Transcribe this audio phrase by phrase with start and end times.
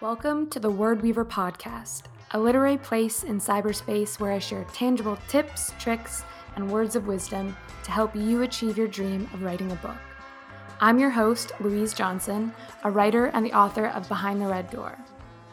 [0.00, 5.16] Welcome to the Word Weaver podcast, a literary place in cyberspace where I share tangible
[5.28, 6.24] tips, tricks,
[6.56, 9.96] and words of wisdom to help you achieve your dream of writing a book.
[10.80, 12.52] I'm your host, Louise Johnson,
[12.82, 14.98] a writer and the author of Behind the Red Door.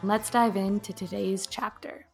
[0.02, 2.06] Let's dive into today's chapter.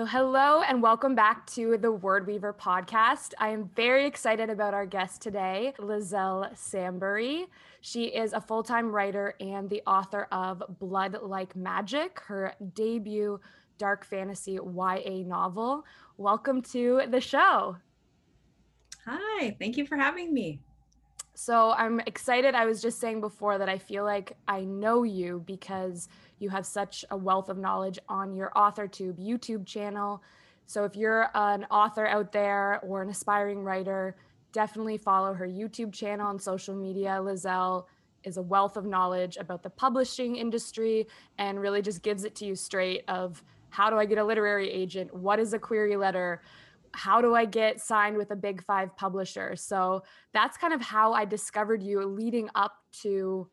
[0.00, 3.34] So, hello and welcome back to the Word Weaver podcast.
[3.38, 7.44] I am very excited about our guest today, Liselle Sambury.
[7.82, 13.38] She is a full time writer and the author of Blood Like Magic, her debut
[13.76, 15.84] dark fantasy YA novel.
[16.16, 17.76] Welcome to the show.
[19.04, 20.62] Hi, thank you for having me.
[21.34, 22.54] So I'm excited.
[22.54, 26.08] I was just saying before that I feel like I know you because
[26.40, 30.22] you have such a wealth of knowledge on your AuthorTube YouTube channel.
[30.66, 34.16] So if you're an author out there or an aspiring writer,
[34.52, 37.20] definitely follow her YouTube channel and social media.
[37.22, 37.86] Liselle
[38.24, 41.06] is a wealth of knowledge about the publishing industry
[41.38, 44.68] and really just gives it to you straight of how do I get a literary
[44.68, 45.14] agent?
[45.14, 46.42] What is a query letter?
[46.92, 49.54] how do I get signed with a big five publisher?
[49.56, 50.02] So
[50.32, 53.48] that's kind of how I discovered you leading up to,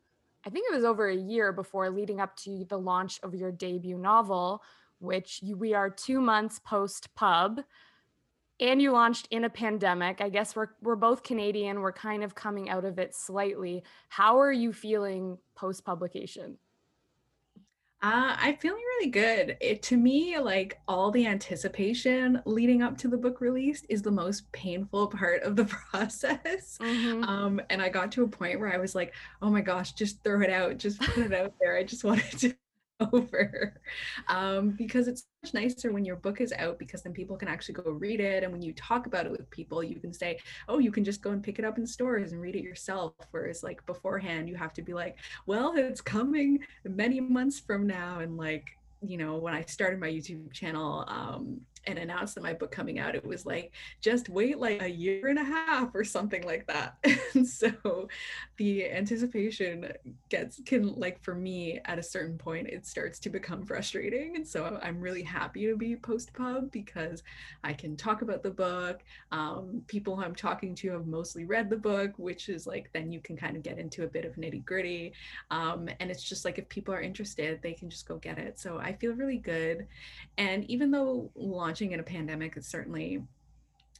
[0.47, 3.51] I think it was over a year before leading up to the launch of your
[3.51, 4.63] debut novel,
[4.99, 7.59] which you, we are two months post pub.
[8.61, 10.21] And you launched in a pandemic.
[10.21, 11.81] I guess we're we're both Canadian.
[11.81, 13.83] We're kind of coming out of it slightly.
[14.07, 16.57] How are you feeling post publication?
[18.03, 19.57] Uh, I'm feeling really good.
[19.59, 24.11] It to me, like all the anticipation leading up to the book release is the
[24.11, 26.77] most painful part of the process.
[26.79, 27.23] Mm-hmm.
[27.23, 30.23] Um, and I got to a point where I was like, oh my gosh, just
[30.23, 31.75] throw it out, just put it out there.
[31.75, 32.55] I just wanted to
[33.13, 33.73] over
[34.27, 37.75] um, because it's much nicer when your book is out because then people can actually
[37.75, 40.79] go read it and when you talk about it with people you can say oh
[40.79, 43.61] you can just go and pick it up in stores and read it yourself whereas
[43.61, 48.36] like beforehand you have to be like well it's coming many months from now and
[48.36, 48.67] like
[49.03, 52.99] you know when i started my youtube channel um, and announced that my book coming
[52.99, 53.71] out it was like
[54.02, 56.98] just wait like a year and a half or something like that.
[57.33, 58.08] And so
[58.58, 59.92] the anticipation
[60.30, 64.36] gets can like for me at a certain point it starts to become frustrating.
[64.36, 67.23] And so i'm really happy to be post pub because
[67.64, 69.02] i can talk about the book.
[69.31, 73.19] Um, people i'm talking to have mostly read the book which is like then you
[73.19, 75.14] can kind of get into a bit of nitty gritty
[75.52, 78.59] um, and it's just like if people are interested they can just go get it.
[78.59, 79.87] So i feel really good.
[80.37, 83.21] And even though launch launching in a pandemic is certainly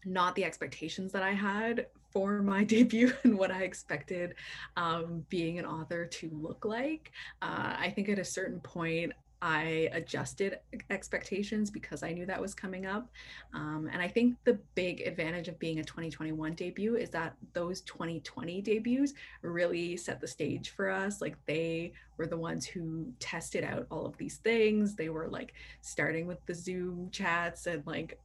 [0.04, 4.34] not the expectations that I had for my debut and what I expected
[4.78, 7.12] um, being an author to look like.
[7.44, 10.60] Uh, I think at a certain point, I adjusted
[10.90, 13.10] expectations because I knew that was coming up.
[13.54, 17.82] Um, and I think the big advantage of being a 2021 debut is that those
[17.82, 21.22] 2020 debuts really set the stage for us.
[21.22, 24.96] Like they were the ones who tested out all of these things.
[24.96, 28.20] They were like starting with the Zoom chats and like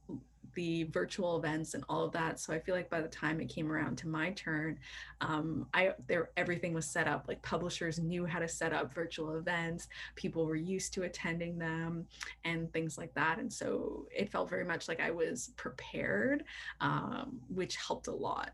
[0.53, 2.39] the virtual events and all of that.
[2.39, 4.79] So I feel like by the time it came around to my turn,
[5.21, 7.25] um, I there everything was set up.
[7.27, 9.87] Like publishers knew how to set up virtual events.
[10.15, 12.07] People were used to attending them
[12.43, 13.39] and things like that.
[13.39, 16.43] And so it felt very much like I was prepared,
[16.81, 18.51] um, which helped a lot.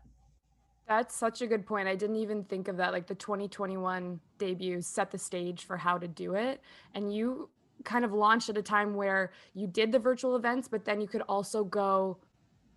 [0.90, 1.86] That's such a good point.
[1.86, 2.92] I didn't even think of that.
[2.92, 6.60] Like the 2021 debut set the stage for how to do it.
[6.94, 7.48] And you
[7.84, 11.08] kind of launched at a time where you did the virtual events, but then you
[11.08, 12.18] could also go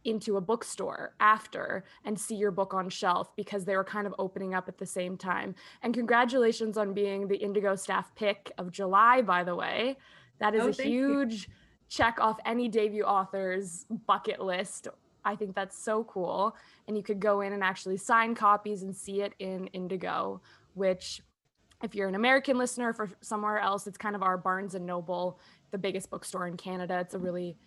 [0.05, 4.13] into a bookstore after and see your book on shelf because they were kind of
[4.19, 5.55] opening up at the same time.
[5.81, 9.97] And congratulations on being the Indigo staff pick of July, by the way.
[10.39, 11.53] That is oh, a huge you.
[11.89, 14.87] check off any debut author's bucket list.
[15.25, 16.55] I think that's so cool.
[16.87, 20.41] And you could go in and actually sign copies and see it in Indigo,
[20.73, 21.21] which
[21.83, 25.38] if you're an American listener for somewhere else, it's kind of our Barnes and Noble,
[25.71, 26.97] the biggest bookstore in Canada.
[26.99, 27.57] It's a really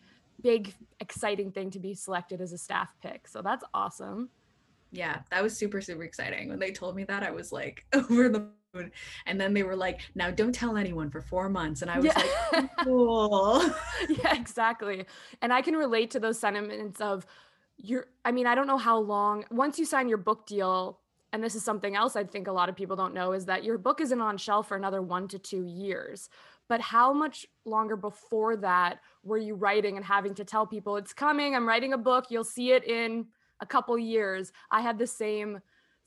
[0.43, 3.29] big, exciting thing to be selected as a staff pick.
[3.29, 4.31] So that's awesome.
[4.91, 6.49] Yeah, that was super, super exciting.
[6.49, 8.91] When they told me that, I was like over the moon.
[9.27, 11.83] And then they were like, now don't tell anyone for four months.
[11.83, 12.23] And I was yeah.
[12.53, 13.63] like, cool.
[14.09, 15.05] yeah, exactly.
[15.43, 17.27] And I can relate to those sentiments of,
[17.77, 21.01] you're, I mean, I don't know how long, once you sign your book deal,
[21.37, 23.63] and this is something else I think a lot of people don't know is that
[23.63, 26.31] your book isn't on shelf for another one to two years.
[26.67, 31.13] But how much longer before that were you writing and having to tell people it's
[31.13, 31.55] coming?
[31.55, 32.31] I'm writing a book.
[32.31, 33.27] You'll see it in
[33.61, 34.51] a couple years.
[34.71, 35.61] I had the same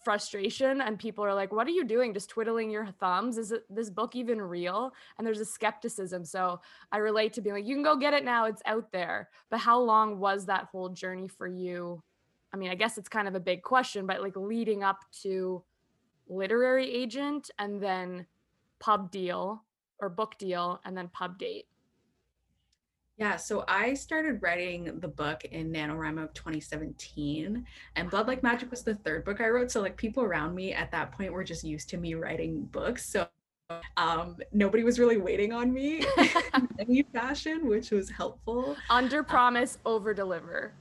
[0.04, 3.64] frustration and people are like what are you doing just twiddling your thumbs is it,
[3.70, 6.58] this book even real and there's a skepticism so
[6.94, 9.60] i relate to being like you can go get it now it's out there but
[9.60, 12.02] how long was that whole journey for you
[12.54, 15.64] i mean i guess it's kind of a big question but like leading up to
[16.28, 18.26] literary agent and then
[18.80, 19.64] pub deal
[20.00, 21.66] or book deal and then pub date
[23.20, 27.66] yeah, so I started writing the book in NaNoWriMo of 2017,
[27.98, 29.70] and Blood Like Magic was the third book I wrote.
[29.72, 33.06] So, like, people around me at that point were just used to me writing books.
[33.06, 33.28] So,
[33.98, 36.06] um, nobody was really waiting on me
[36.56, 38.78] in any fashion, which was helpful.
[38.90, 40.72] Under promise, um, over deliver.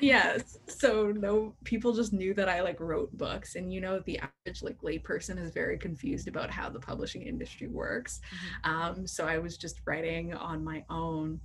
[0.00, 0.58] Yes.
[0.66, 4.62] So no people just knew that I like wrote books and you know the average
[4.62, 8.20] like layperson is very confused about how the publishing industry works.
[8.64, 8.70] Mm-hmm.
[8.70, 11.40] Um, so I was just writing on my own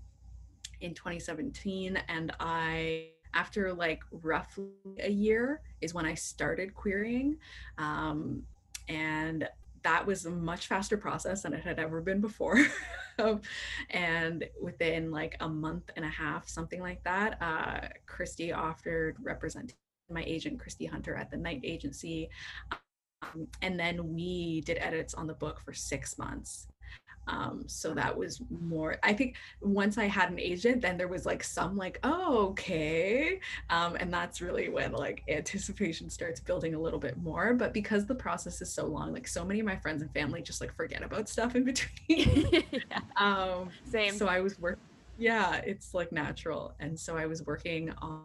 [0.81, 4.68] in 2017 and I after like roughly
[5.00, 7.38] a year is when I started querying
[7.78, 8.44] um,
[8.88, 9.48] and
[9.83, 12.57] that was a much faster process than it had ever been before.
[13.91, 19.75] And within like a month and a half something like that uh, Kristy offered representing
[20.09, 22.30] my agent Kristy Hunter at the knight agency.
[22.71, 26.68] Um, and then we did edits on the book for six months
[27.28, 31.25] um, so that was more i think once i had an agent then there was
[31.25, 33.40] like some like oh okay.
[33.70, 37.54] Um, and that's really when like anticipation starts building a little bit more.
[37.54, 40.42] But because the process is so long like so many of my friends and family
[40.42, 41.94] just like forget about stuff in between.
[42.74, 43.00] Yeah.
[43.18, 44.14] um same.
[44.14, 44.81] so i was working
[45.18, 46.74] yeah it's like natural.
[46.80, 48.22] And so i was working on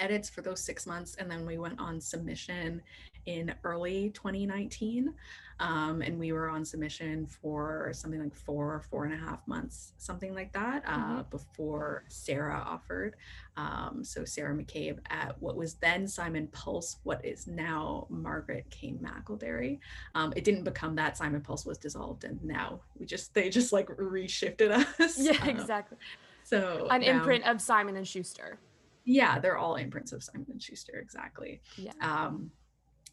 [0.00, 2.82] edits for those six months and then we went on submission
[3.26, 5.14] in early 2019
[5.60, 9.46] um, and we were on submission for something like four or four and a half
[9.46, 11.22] months something like that uh, mm-hmm.
[11.30, 13.16] before sarah offered.
[13.56, 18.94] Um, so sarah mccabe at what was then simon pulse what is now Margaret K.
[19.00, 19.78] McElderry.
[20.14, 23.72] Um, it didn't become that simon pulse was dissolved and now we just they just
[23.72, 25.18] like reshifted us.
[25.18, 25.98] Yeah um, exactly.
[26.42, 28.58] so an imprint of simon and schuster.
[29.04, 31.60] Yeah they're all imprints of simon and schuster exactly.
[31.76, 31.92] Yeah.
[32.00, 32.50] Um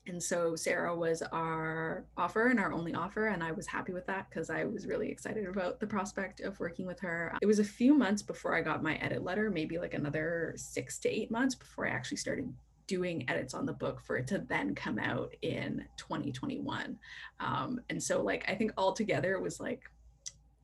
[0.08, 3.28] and so Sarah was our offer and our only offer.
[3.28, 6.60] And I was happy with that because I was really excited about the prospect of
[6.60, 7.38] working with her.
[7.42, 10.98] It was a few months before I got my edit letter, maybe like another six
[11.00, 12.52] to eight months before I actually started
[12.88, 16.98] doing edits on the book for it to then come out in 2021.
[17.40, 19.84] Um, and so, like, I think altogether it was like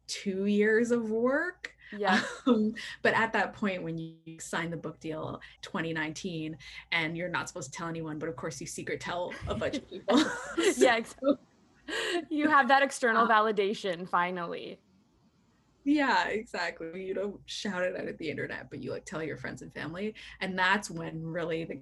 [0.07, 2.21] two years of work yeah.
[2.47, 6.57] Um, but at that point, when you sign the book deal 2019
[6.91, 9.77] and you're not supposed to tell anyone, but of course you secret tell a bunch
[9.77, 10.23] of people.
[10.77, 11.01] yeah.
[12.29, 14.79] You have that external uh, validation finally.
[15.83, 17.05] Yeah, exactly.
[17.05, 19.73] You don't shout it out at the internet, but you like tell your friends and
[19.73, 20.15] family.
[20.41, 21.81] And that's when really the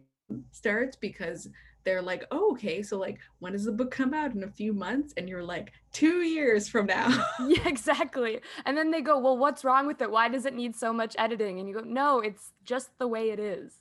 [0.51, 1.47] starts because
[1.85, 4.73] they're like, oh, okay, so like, when does the book come out in a few
[4.73, 5.13] months?
[5.15, 7.07] And you're like, two years from now.
[7.47, 8.41] yeah, exactly.
[8.65, 10.09] And then they go, well, what's wrong with it?
[10.09, 11.59] Why does it need so much editing?
[11.59, 13.79] And you go, no, it's just the way it is.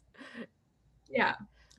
[1.08, 1.34] Yeah.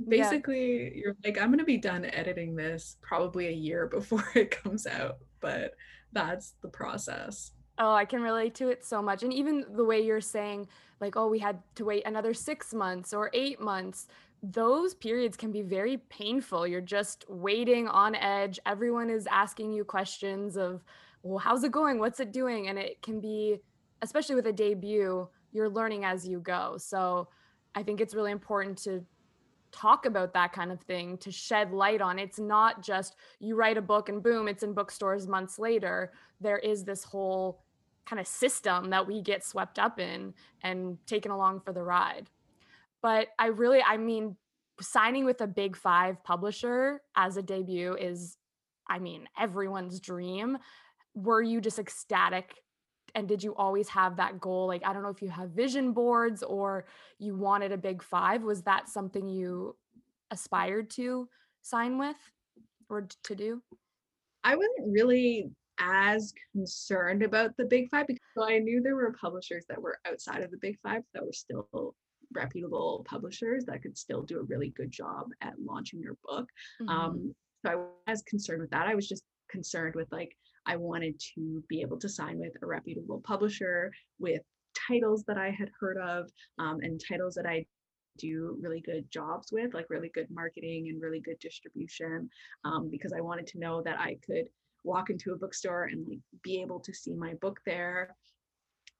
[0.07, 0.89] Basically, yeah.
[0.95, 4.87] you're like, I'm going to be done editing this probably a year before it comes
[4.87, 5.17] out.
[5.39, 5.75] But
[6.11, 7.51] that's the process.
[7.77, 9.21] Oh, I can relate to it so much.
[9.21, 10.67] And even the way you're saying,
[11.01, 14.07] like, oh, we had to wait another six months or eight months
[14.51, 16.67] those periods can be very painful.
[16.67, 18.59] You're just waiting on edge.
[18.65, 20.83] Everyone is asking you questions of,
[21.23, 21.99] well, how's it going?
[21.99, 22.67] What's it doing?
[22.67, 23.57] And it can be,
[24.01, 26.77] especially with a debut, you're learning as you go.
[26.77, 27.29] So
[27.73, 29.03] I think it's really important to
[29.71, 32.19] talk about that kind of thing, to shed light on.
[32.19, 36.13] It's not just you write a book and boom, it's in bookstores months later.
[36.39, 37.63] There is this whole
[38.05, 42.29] kind of system that we get swept up in and taken along for the ride
[43.05, 44.35] but I really, I mean,
[44.81, 48.35] signing with a big five publisher as a debut is,
[48.89, 50.57] I mean, everyone's dream.
[51.13, 52.55] Were you just ecstatic?
[53.13, 54.65] And did you always have that goal?
[54.65, 56.87] Like, I don't know if you have vision boards or
[57.19, 58.41] you wanted a big five.
[58.41, 59.75] Was that something you
[60.31, 61.29] aspired to
[61.61, 62.17] sign with
[62.89, 63.61] or to do?
[64.43, 69.63] I wasn't really as concerned about the big five because I knew there were publishers
[69.69, 71.93] that were outside of the big five that were still
[72.35, 76.47] reputable publishers that could still do a really good job at launching your book.
[76.81, 76.89] Mm-hmm.
[76.89, 77.71] Um, so
[78.07, 78.87] I was concerned with that.
[78.87, 82.65] I was just concerned with like, I wanted to be able to sign with a
[82.65, 84.41] reputable publisher with
[84.87, 87.65] titles that I had heard of um, and titles that I
[88.17, 92.29] do really good jobs with, like really good marketing and really good distribution,
[92.63, 94.45] um, because I wanted to know that I could
[94.83, 98.15] walk into a bookstore and like be able to see my book there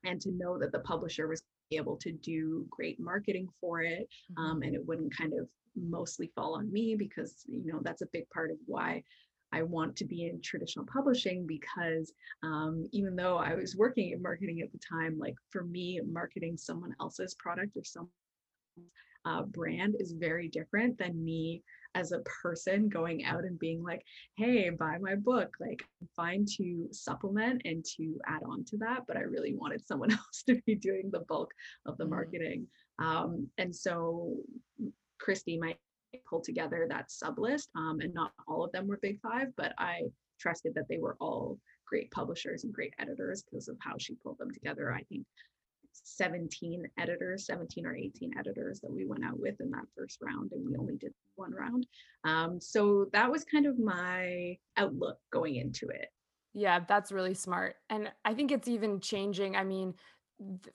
[0.03, 4.43] and to know that the publisher was able to do great marketing for it mm-hmm.
[4.43, 8.07] um, and it wouldn't kind of mostly fall on me because you know that's a
[8.13, 9.03] big part of why
[9.51, 12.11] I want to be in traditional publishing because
[12.43, 16.57] um, even though I was working in marketing at the time, like for me, marketing
[16.57, 18.09] someone else's product or some
[19.25, 21.63] uh, brand is very different than me
[21.95, 24.03] as a person going out and being like,
[24.37, 25.55] hey, buy my book.
[25.59, 29.87] Like, I'm fine to supplement and to add on to that, but I really wanted
[29.87, 31.51] someone else to be doing the bulk
[31.85, 32.11] of the mm-hmm.
[32.11, 32.67] marketing.
[32.99, 34.35] Um, and so,
[35.25, 35.77] Kristy, might
[36.29, 37.69] pull together that sub list.
[37.75, 40.01] Um, and not all of them were big five, but I
[40.39, 44.37] trusted that they were all great publishers and great editors because of how she pulled
[44.37, 44.91] them together.
[44.91, 45.25] I think
[46.03, 50.51] 17 editors, 17 or 18 editors that we went out with in that first round,
[50.51, 51.87] and we only did one round.
[52.23, 56.07] Um, so that was kind of my outlook going into it.
[56.53, 57.75] Yeah, that's really smart.
[57.89, 59.55] And I think it's even changing.
[59.57, 59.93] I mean,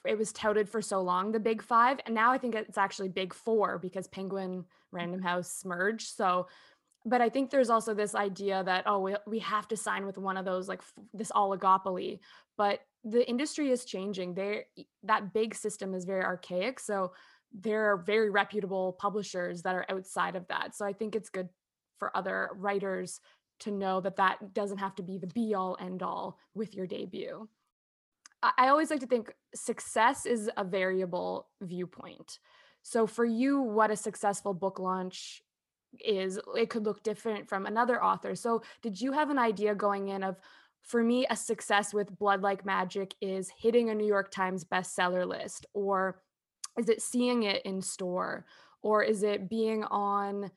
[0.06, 2.00] it was touted for so long, the big five.
[2.06, 6.14] And now I think it's actually big four because Penguin Random House merged.
[6.16, 6.48] So,
[7.04, 10.18] but I think there's also this idea that, oh, we, we have to sign with
[10.18, 12.20] one of those, like f- this oligopoly.
[12.56, 14.34] But the industry is changing.
[14.34, 14.66] They
[15.04, 16.80] that big system is very archaic.
[16.80, 17.12] So
[17.52, 20.76] there are very reputable publishers that are outside of that.
[20.76, 21.48] So I think it's good
[21.98, 23.20] for other writers
[23.60, 26.86] to know that that doesn't have to be the be all end all with your
[26.86, 27.48] debut.
[28.42, 32.38] I always like to think success is a variable viewpoint.
[32.82, 35.42] So for you, what a successful book launch
[35.98, 38.34] is, it could look different from another author.
[38.34, 40.36] So did you have an idea going in of,
[40.82, 45.26] for me, a success with Blood Like Magic is hitting a New York Times bestseller
[45.26, 46.22] list, or
[46.78, 48.44] is it seeing it in store,
[48.82, 50.50] or is it being on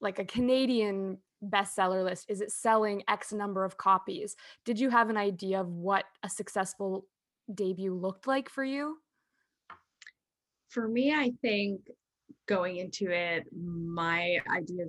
[0.00, 2.26] like a Canadian bestseller list?
[2.28, 4.36] Is it selling X number of copies?
[4.64, 7.06] Did you have an idea of what a successful
[7.52, 8.98] debut looked like for you?
[10.68, 11.80] For me, I think
[12.46, 14.84] going into it, my idea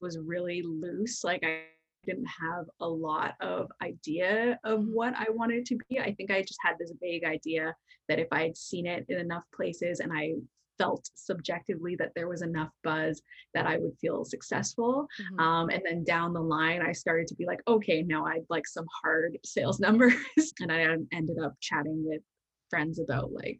[0.00, 1.24] was really loose.
[1.24, 1.62] Like I
[2.06, 4.92] didn't have a lot of idea of mm-hmm.
[4.92, 5.98] what I wanted to be.
[5.98, 7.74] I think I just had this vague idea
[8.08, 10.34] that if I had seen it in enough places and I
[10.78, 13.22] felt subjectively that there was enough buzz
[13.54, 15.06] that I would feel successful.
[15.20, 15.40] Mm-hmm.
[15.40, 18.66] Um, and then down the line, I started to be like, okay, now I'd like
[18.66, 20.14] some hard sales numbers.
[20.60, 22.22] and I ended up chatting with
[22.70, 23.58] friends about like,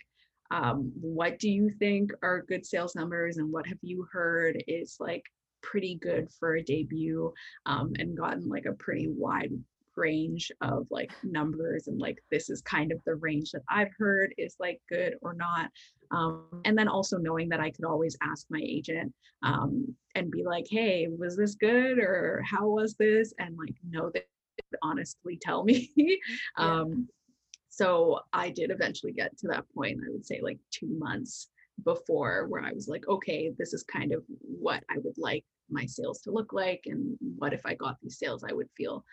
[0.50, 4.96] um, what do you think are good sales numbers and what have you heard is
[5.00, 5.22] like
[5.64, 7.32] pretty good for a debut
[7.66, 9.52] um, and gotten like a pretty wide
[9.96, 14.34] range of like numbers and like this is kind of the range that I've heard
[14.38, 15.70] is like good or not.
[16.10, 20.44] Um, and then also knowing that I could always ask my agent um, and be
[20.44, 23.32] like, hey, was this good or how was this?
[23.38, 24.26] And like know that
[24.82, 25.90] honestly tell me.
[25.96, 26.16] yeah.
[26.56, 27.08] um,
[27.68, 31.48] so I did eventually get to that point, I would say like two months
[31.84, 35.86] before where I was like, okay, this is kind of what I would like my
[35.86, 39.04] sales to look like and what if I got these sales I would feel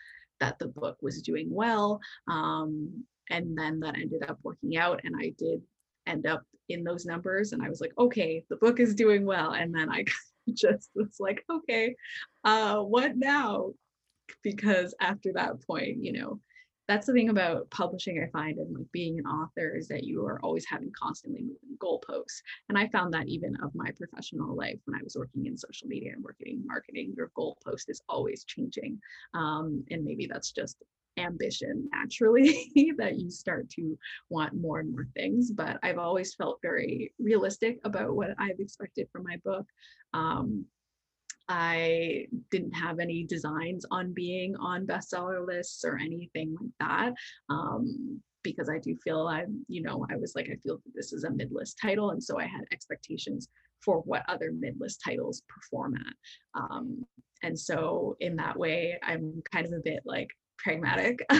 [0.42, 2.00] that the book was doing well.
[2.28, 5.62] Um, and then that ended up working out, and I did
[6.06, 7.52] end up in those numbers.
[7.52, 9.52] And I was like, okay, the book is doing well.
[9.52, 10.04] And then I
[10.52, 11.94] just was like, okay,
[12.44, 13.72] uh, what now?
[14.42, 16.40] Because after that point, you know,
[16.92, 20.26] that's the thing about publishing i find and like being an author is that you
[20.26, 22.42] are always having constantly moving goalposts.
[22.68, 25.88] And i found that even of my professional life when i was working in social
[25.88, 29.00] media and working in marketing your goalpost is always changing.
[29.32, 30.76] Um, and maybe that's just
[31.18, 35.50] ambition naturally that you start to want more and more things.
[35.50, 39.66] But i've always felt very realistic about what i've expected from my book.
[40.12, 40.66] Um,
[41.52, 47.12] I didn't have any designs on being on bestseller lists or anything like that.
[47.50, 51.24] Um, because I do feel I'm, you know, I was like, I feel this is
[51.24, 52.10] a mid-list title.
[52.10, 53.48] And so I had expectations
[53.84, 56.60] for what other mid-list titles perform at.
[56.60, 57.04] Um,
[57.42, 61.20] and so in that way, I'm kind of a bit like pragmatic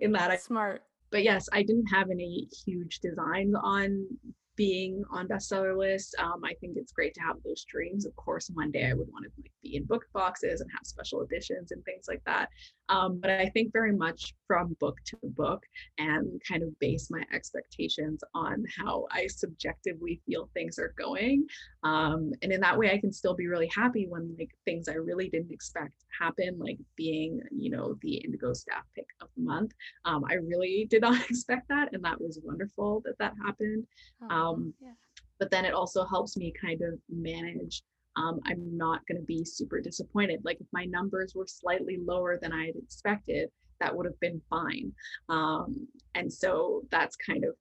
[0.00, 0.30] in that.
[0.30, 0.84] I, Smart.
[1.10, 4.06] But yes, I didn't have any huge designs on
[4.56, 6.14] being on bestseller lists.
[6.18, 8.06] Um, I think it's great to have those dreams.
[8.06, 10.84] Of course, one day I would want to like, be in book boxes and have
[10.84, 12.48] special editions and things like that.
[12.88, 15.62] Um, but I think very much from book to book
[15.98, 21.46] and kind of base my expectations on how I subjectively feel things are going.
[21.82, 24.94] Um, and in that way, I can still be really happy when like things I
[24.94, 29.72] really didn't expect happen, like being, you know, the Indigo staff pick of the month.
[30.04, 33.86] Um, I really did not expect that, and that was wonderful that that happened.
[34.22, 34.92] Oh, um, yeah.
[35.38, 37.82] But then it also helps me kind of manage
[38.16, 40.40] um, I'm not going to be super disappointed.
[40.44, 43.48] Like if my numbers were slightly lower than I had expected,
[43.80, 44.92] that would have been fine.
[45.28, 47.54] Um, and so that's kind of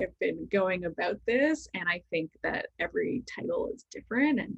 [0.00, 1.68] I've been going about this.
[1.74, 4.56] And I think that every title is different and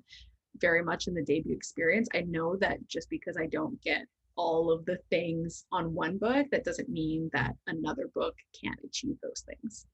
[0.61, 2.09] very much in the debut experience.
[2.15, 4.03] I know that just because I don't get
[4.37, 9.17] all of the things on one book, that doesn't mean that another book can't achieve
[9.23, 9.87] those things.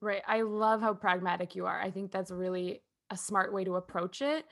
[0.00, 0.22] Right.
[0.26, 1.80] I love how pragmatic you are.
[1.80, 4.44] I think that's really a smart way to approach it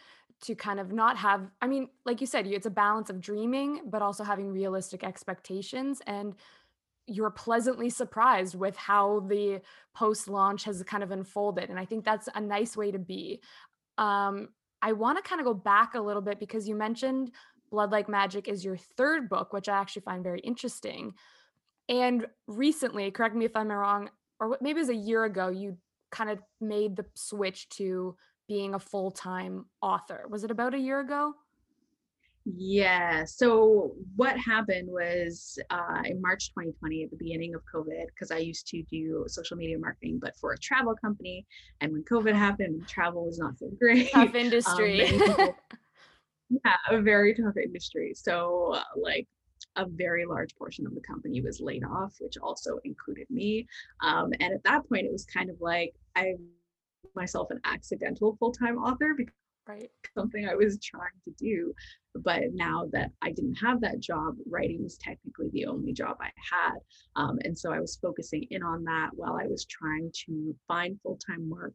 [0.42, 3.82] to kind of not have I mean, like you said, it's a balance of dreaming
[3.86, 6.34] but also having realistic expectations and
[7.06, 9.60] you're pleasantly surprised with how the
[9.94, 13.40] post launch has kind of unfolded and I think that's a nice way to be.
[13.98, 14.48] Um
[14.82, 17.30] I want to kind of go back a little bit because you mentioned
[17.70, 21.14] Blood Like Magic is your third book, which I actually find very interesting.
[21.88, 24.10] And recently, correct me if I'm wrong,
[24.40, 25.78] or maybe it was a year ago, you
[26.10, 28.16] kind of made the switch to
[28.48, 30.26] being a full-time author.
[30.28, 31.32] Was it about a year ago?
[32.44, 33.24] Yeah.
[33.24, 38.38] So what happened was uh, in March 2020, at the beginning of COVID, because I
[38.38, 41.46] used to do social media marketing, but for a travel company.
[41.80, 44.10] And when COVID happened, travel was not so great.
[44.10, 45.02] Tough um, industry.
[45.02, 45.54] Um, people,
[46.64, 48.12] yeah, a very tough industry.
[48.14, 49.28] So uh, like
[49.76, 53.66] a very large portion of the company was laid off, which also included me.
[54.00, 56.34] Um, and at that point, it was kind of like I
[57.14, 59.34] myself an accidental full-time author because
[59.68, 59.90] right?
[60.16, 61.72] Something i was trying to do
[62.14, 66.30] but now that i didn't have that job writing was technically the only job i
[66.50, 66.78] had
[67.16, 70.98] um, and so i was focusing in on that while i was trying to find
[71.02, 71.74] full-time work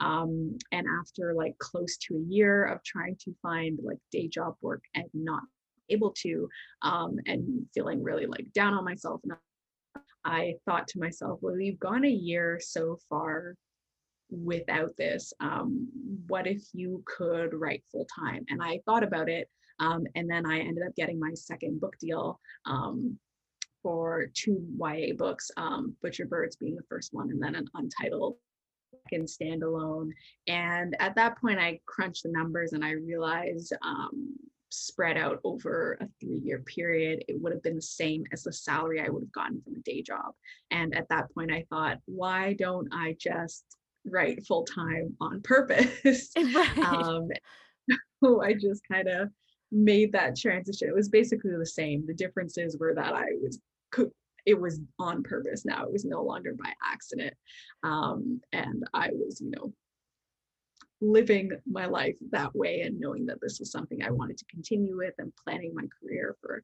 [0.00, 4.54] um, and after like close to a year of trying to find like day job
[4.60, 5.42] work and not
[5.90, 6.48] able to
[6.82, 9.32] um, and feeling really like down on myself and
[10.24, 13.54] I thought to myself, well, you've gone a year so far
[14.30, 15.88] without this um,
[16.26, 19.48] what if you could write full time and i thought about it
[19.80, 23.16] um, and then i ended up getting my second book deal um,
[23.82, 28.36] for two ya books um, butcher birds being the first one and then an untitled
[29.04, 30.10] second standalone
[30.46, 34.34] and at that point i crunched the numbers and i realized um,
[34.70, 38.52] spread out over a three year period, it would have been the same as the
[38.52, 40.34] salary I would have gotten from a day job.
[40.70, 43.64] And at that point, I thought, why don't I just
[44.04, 46.30] write full time on purpose.
[46.36, 46.78] Right.
[46.78, 47.28] Um,
[48.22, 49.30] so I just kind of
[49.70, 50.88] made that transition.
[50.88, 52.06] It was basically the same.
[52.06, 53.60] The differences were that I was
[54.46, 55.84] it was on purpose now.
[55.84, 57.34] It was no longer by accident.
[57.82, 59.74] Um, and I was, you know,
[61.02, 64.96] living my life that way and knowing that this was something I wanted to continue
[64.96, 66.62] with and planning my career for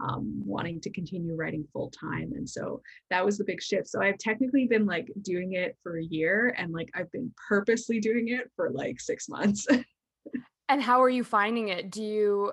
[0.00, 2.32] um, wanting to continue writing full time.
[2.34, 2.80] And so
[3.10, 3.88] that was the big shift.
[3.88, 8.00] So I've technically been like doing it for a year and like I've been purposely
[8.00, 9.66] doing it for like six months.
[10.68, 11.90] and how are you finding it?
[11.90, 12.52] Do you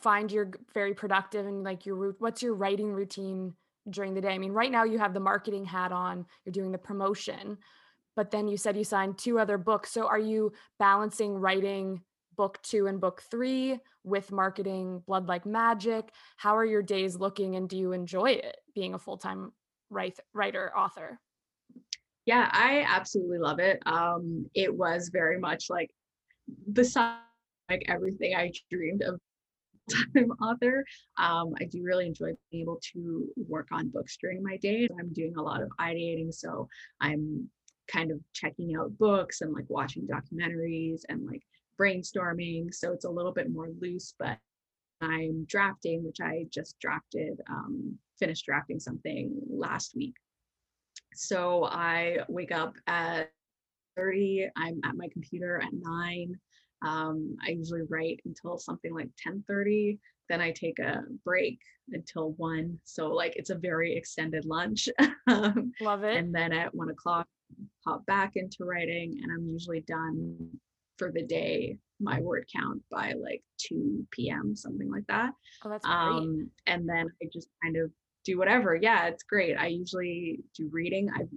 [0.00, 3.54] find you're very productive and like your what's your writing routine
[3.88, 4.30] during the day?
[4.30, 7.58] I mean, right now you have the marketing hat on, you're doing the promotion,
[8.16, 9.92] but then you said you signed two other books.
[9.92, 12.02] So are you balancing writing
[12.38, 16.10] book two and book three with marketing Blood Like Magic?
[16.38, 19.52] How are your days looking and do you enjoy it being a full time
[19.90, 21.20] write, writer, author?
[22.24, 23.80] Yeah, I absolutely love it.
[23.84, 25.90] Um, it was very much like
[26.72, 27.18] besides
[27.68, 29.20] like everything I dreamed of
[30.14, 30.84] time author.
[31.18, 34.88] Um, I do really enjoy being able to work on books during my day.
[34.98, 36.68] I'm doing a lot of ideating, so
[37.00, 37.50] I'm
[37.90, 41.42] kind of checking out books and like watching documentaries and like
[41.80, 42.72] brainstorming.
[42.72, 44.38] So it's a little bit more loose, but
[45.00, 50.14] I'm drafting, which I just drafted, um, finished drafting something last week.
[51.14, 53.30] So I wake up at
[53.96, 56.38] 30, I'm at my computer at nine.
[56.82, 59.98] Um, I usually write until something like 10:30.
[60.28, 61.58] Then I take a break
[61.90, 62.78] until one.
[62.84, 64.88] So like it's a very extended lunch.
[65.28, 66.16] Um, Love it.
[66.16, 67.28] And then at one o'clock,
[67.84, 70.58] hop back into writing, and I'm usually done
[70.98, 75.32] for the day my word count by like 2 p.m something like that.
[75.64, 75.96] Oh, that's great.
[75.96, 77.90] um and then i just kind of
[78.24, 78.74] do whatever.
[78.74, 79.56] Yeah it's great.
[79.56, 81.08] I usually do reading.
[81.16, 81.30] I've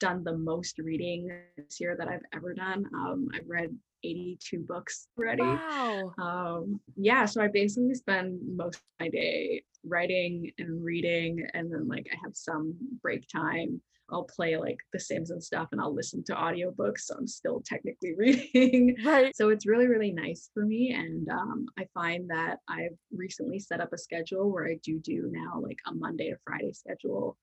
[0.00, 2.84] done the most reading this year that i've ever done.
[2.94, 3.70] Um i've read
[4.04, 5.42] 82 books already.
[5.42, 6.12] Wow.
[6.18, 11.86] um yeah so i basically spend most of my day writing and reading and then
[11.88, 13.80] like i have some break time
[14.12, 17.00] I'll play like The Sims and stuff and I'll listen to audiobooks.
[17.00, 18.96] So I'm still technically reading.
[19.04, 19.34] Right.
[19.34, 20.92] So it's really, really nice for me.
[20.92, 25.30] And um, I find that I've recently set up a schedule where I do do
[25.32, 27.36] now like a Monday to Friday schedule,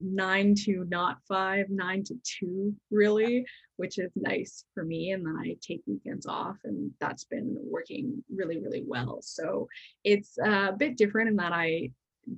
[0.00, 5.12] nine to not five, nine to two, really, which is nice for me.
[5.12, 9.20] And then I take weekends off, and that's been working really, really well.
[9.22, 9.68] So
[10.04, 11.90] it's a bit different in that I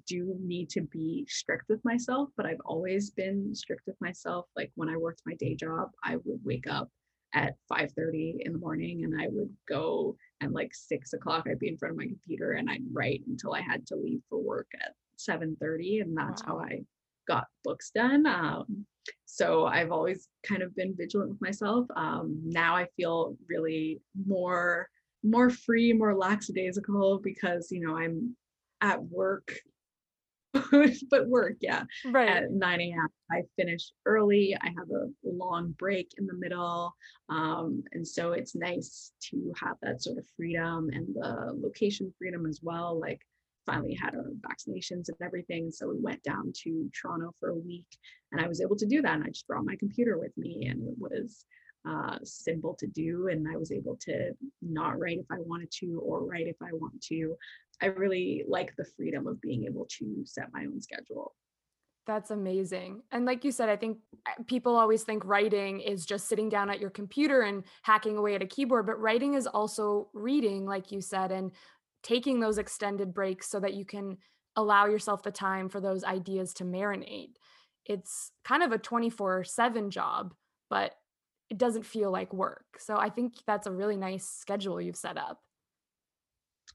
[0.07, 4.47] do need to be strict with myself, but I've always been strict with myself.
[4.57, 6.89] Like when I worked my day job, I would wake up
[7.35, 11.69] at 5:30 in the morning and I would go and like six o'clock I'd be
[11.69, 14.69] in front of my computer and I'd write until I had to leave for work
[14.83, 16.59] at 7:30 and that's wow.
[16.59, 16.85] how I
[17.27, 18.27] got books done.
[18.27, 18.87] Um,
[19.27, 21.87] so I've always kind of been vigilant with myself.
[21.97, 24.89] Um, now I feel really more
[25.25, 28.37] more free, more lackadaisical because you know I'm
[28.81, 29.53] at work
[31.11, 31.85] but work, yeah.
[32.07, 32.29] Right.
[32.29, 33.09] At 9 a.m.
[33.31, 34.57] I finish early.
[34.61, 36.95] I have a long break in the middle.
[37.29, 42.47] Um, and so it's nice to have that sort of freedom and the location freedom
[42.47, 42.99] as well.
[42.99, 43.21] Like
[43.67, 45.71] finally had our vaccinations and everything.
[45.71, 47.87] So we went down to Toronto for a week
[48.33, 49.15] and I was able to do that.
[49.15, 51.45] And I just brought my computer with me and it was
[51.89, 53.29] uh, simple to do.
[53.29, 56.73] And I was able to not write if I wanted to or write if I
[56.73, 57.35] want to.
[57.81, 61.35] I really like the freedom of being able to set my own schedule.
[62.07, 63.03] That's amazing.
[63.13, 66.71] And like you said, I think uh, people always think writing is just sitting down
[66.71, 70.91] at your computer and hacking away at a keyboard, but writing is also reading, like
[70.91, 71.53] you said, and
[72.03, 74.17] taking those extended breaks so that you can
[74.57, 77.35] allow yourself the time for those ideas to marinate.
[77.85, 80.35] It's kind of a 24 7 job,
[80.71, 80.95] but
[81.51, 82.67] it doesn't feel like work.
[82.79, 85.41] So I think that's a really nice schedule you've set up.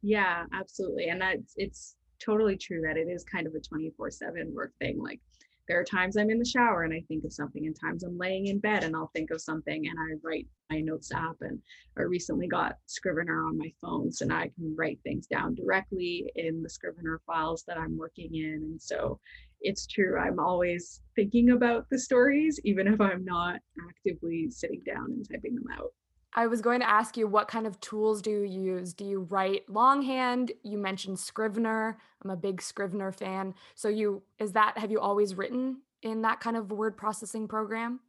[0.01, 1.09] Yeah, absolutely.
[1.09, 5.01] And that's it's totally true that it is kind of a 24/7 work thing.
[5.01, 5.21] Like
[5.69, 8.17] there are times I'm in the shower and I think of something, and times I'm
[8.17, 11.37] laying in bed and I'll think of something and I write my notes app.
[11.39, 11.61] And
[11.97, 16.29] I recently got Scrivener on my phone, so now I can write things down directly
[16.35, 18.55] in the Scrivener files that I'm working in.
[18.71, 19.19] And so
[19.63, 25.05] it's true, I'm always thinking about the stories, even if I'm not actively sitting down
[25.05, 25.93] and typing them out.
[26.35, 28.93] I was going to ask you what kind of tools do you use?
[28.93, 30.51] Do you write longhand?
[30.63, 31.99] You mentioned Scrivener.
[32.23, 33.53] I'm a big Scrivener fan.
[33.75, 37.99] So you is that have you always written in that kind of word processing program?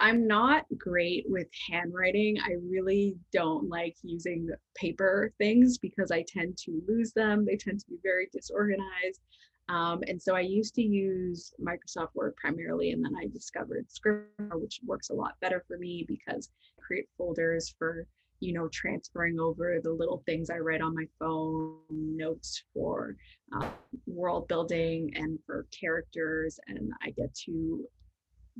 [0.00, 2.36] I'm not great with handwriting.
[2.38, 7.44] I really don't like using paper things because I tend to lose them.
[7.44, 9.20] They tend to be very disorganized.
[9.68, 14.56] Um, and so I used to use Microsoft Word primarily, and then I discovered Scrivener,
[14.56, 18.06] which works a lot better for me because I create folders for
[18.40, 23.16] you know transferring over the little things I write on my phone, notes for
[23.54, 23.68] uh,
[24.06, 27.84] world building and for characters, and I get to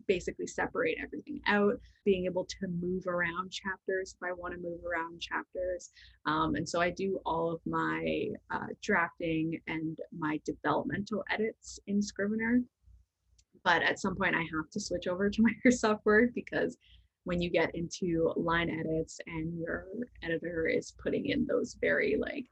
[0.06, 4.80] basically separate everything out, being able to move around chapters if I want to move
[4.84, 5.90] around chapters.
[6.26, 12.00] Um, and so I do all of my uh, drafting and my developmental edits in
[12.00, 12.62] Scrivener.
[13.64, 16.76] But at some point, I have to switch over to Microsoft Word because
[17.24, 19.86] when you get into line edits and your
[20.22, 22.46] editor is putting in those very like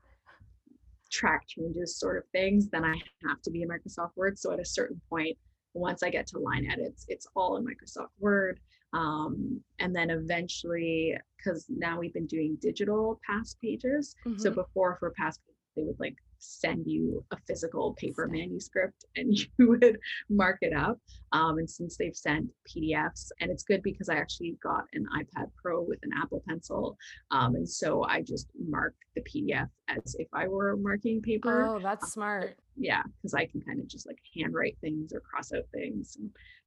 [1.11, 2.95] track changes sort of things, then I
[3.27, 4.39] have to be in Microsoft Word.
[4.39, 5.37] So at a certain point,
[5.77, 8.61] once I get to line edits, it's all in Microsoft Word.
[8.93, 14.15] Um, and then eventually, because now we've been doing digital past pages.
[14.27, 14.39] Mm-hmm.
[14.39, 15.41] So before for past
[15.77, 20.99] they would like send you a physical paper manuscript and you would mark it up.
[21.33, 25.51] Um, and since they've sent PDFs, and it's good because I actually got an iPad
[25.61, 26.97] Pro with an Apple Pencil.
[27.31, 31.67] Um, and so I just mark the PDF as if I were marking paper.
[31.67, 32.57] Oh, that's smart.
[32.77, 36.19] Yeah, because I can kind of just like handwrite things or cross out things.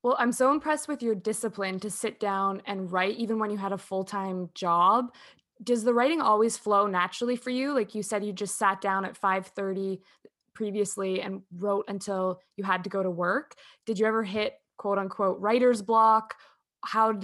[0.01, 3.57] Well, I'm so impressed with your discipline to sit down and write, even when you
[3.57, 5.11] had a full time job
[5.63, 7.73] does the writing always flow naturally for you?
[7.73, 9.99] Like you said you just sat down at 5:30
[10.53, 13.55] previously and wrote until you had to go to work.
[13.85, 16.35] Did you ever hit quote unquote writer's block?
[16.83, 17.19] How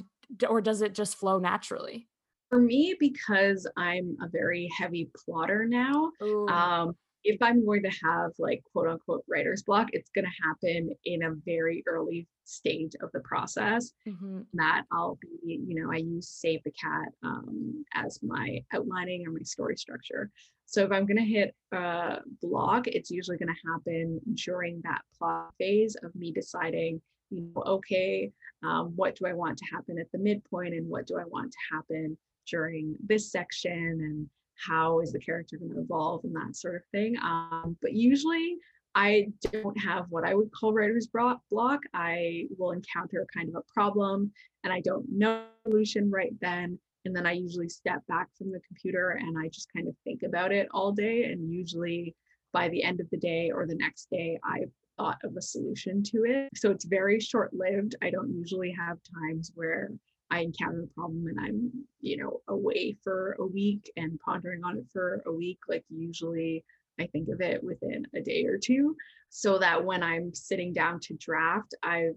[0.49, 2.07] or does it just flow naturally?
[2.49, 6.11] For me because i'm a very heavy plotter now
[6.47, 10.91] um, if I'm going to have like quote unquote writer's block, it's going to happen
[11.05, 13.91] in a very early stage of the process.
[14.07, 14.41] Mm-hmm.
[14.53, 19.31] That I'll be, you know, I use Save the Cat um, as my outlining or
[19.31, 20.29] my story structure.
[20.67, 25.01] So if I'm going to hit a block, it's usually going to happen during that
[25.17, 28.31] plot phase of me deciding, you know, okay,
[28.63, 31.51] um, what do I want to happen at the midpoint and what do I want
[31.51, 36.55] to happen during this section and how is the character going to evolve and that
[36.55, 37.15] sort of thing.
[37.21, 38.57] Um, but usually
[38.95, 41.79] I don't have what I would call writer's block.
[41.93, 44.31] I will encounter kind of a problem
[44.63, 46.79] and I don't know solution right then.
[47.03, 50.23] And then I usually step back from the computer and I just kind of think
[50.23, 51.25] about it all day.
[51.25, 52.15] And usually
[52.53, 56.01] by the end of the day or the next day, I've thought of a solution
[56.03, 56.49] to it.
[56.55, 57.95] So it's very short lived.
[58.01, 59.91] I don't usually have times where
[60.31, 64.77] I encounter a problem and I'm, you know, away for a week and pondering on
[64.77, 66.63] it for a week, like usually
[66.99, 68.95] I think of it within a day or two
[69.29, 72.15] so that when I'm sitting down to draft, I've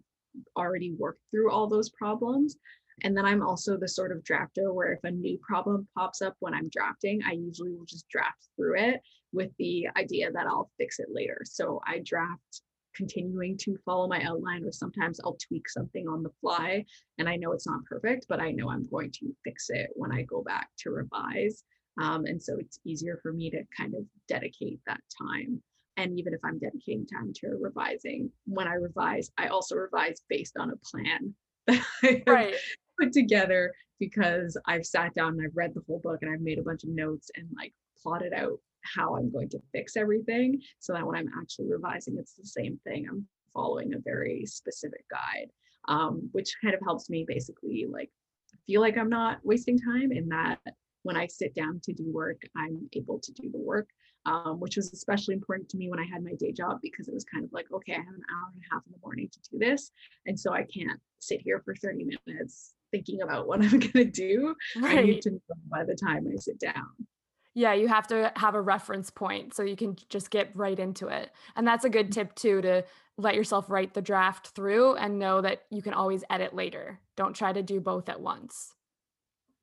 [0.57, 2.57] already worked through all those problems.
[3.03, 6.35] And then I'm also the sort of drafter where if a new problem pops up
[6.41, 9.01] when I'm drafting, I usually will just draft through it
[9.33, 11.41] with the idea that I'll fix it later.
[11.45, 12.63] So I draft
[12.99, 16.85] continuing to follow my outline, or sometimes I'll tweak something on the fly.
[17.19, 20.13] And I know it's not perfect, but I know I'm going to fix it when
[20.13, 21.63] I go back to revise.
[22.01, 25.63] Um, and so it's easier for me to kind of dedicate that time.
[25.97, 30.57] And even if I'm dedicating time to revising, when I revise, I also revise based
[30.59, 31.35] on a plan
[31.67, 32.55] that I right.
[33.01, 36.59] put together because I've sat down and I've read the whole book and I've made
[36.59, 40.93] a bunch of notes and like plotted out how I'm going to fix everything so
[40.93, 43.07] that when I'm actually revising, it's the same thing.
[43.09, 45.51] I'm following a very specific guide,
[45.89, 48.11] um, which kind of helps me basically like
[48.67, 50.59] feel like I'm not wasting time in that
[51.03, 53.89] when I sit down to do work, I'm able to do the work,
[54.27, 57.15] um, which was especially important to me when I had my day job because it
[57.15, 59.29] was kind of like, okay, I have an hour and a half in the morning
[59.33, 59.91] to do this.
[60.27, 64.05] And so I can't sit here for 30 minutes thinking about what I'm going to
[64.05, 64.55] do.
[64.77, 64.99] Right.
[64.99, 66.89] I need to know by the time I sit down.
[67.55, 71.09] Yeah, you have to have a reference point so you can just get right into
[71.09, 71.31] it.
[71.57, 72.21] And that's a good mm-hmm.
[72.21, 72.85] tip too to
[73.17, 77.01] let yourself write the draft through and know that you can always edit later.
[77.17, 78.75] Don't try to do both at once.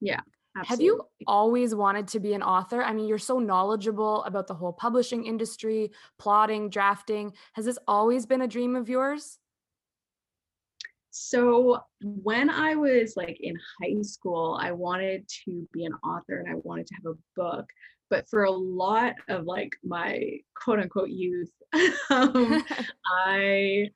[0.02, 0.20] Yeah.
[0.58, 0.74] Absolutely.
[0.74, 2.82] Have you always wanted to be an author?
[2.82, 7.34] I mean, you're so knowledgeable about the whole publishing industry, plotting, drafting.
[7.54, 9.38] Has this always been a dream of yours?
[11.18, 16.50] So, when I was like in high school, I wanted to be an author and
[16.50, 17.66] I wanted to have a book.
[18.10, 21.52] But for a lot of like my quote unquote youth,
[22.10, 22.66] um,
[23.26, 23.92] I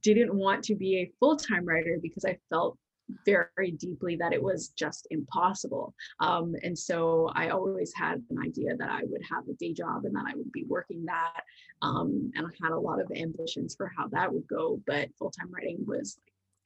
[0.00, 2.78] didn't want to be a full time writer because I felt
[3.24, 5.92] very deeply that it was just impossible.
[6.20, 10.04] Um, and so I always had an idea that I would have a day job
[10.04, 11.42] and that I would be working that.
[11.82, 15.30] Um, and I had a lot of ambitions for how that would go, but full
[15.30, 16.18] time writing was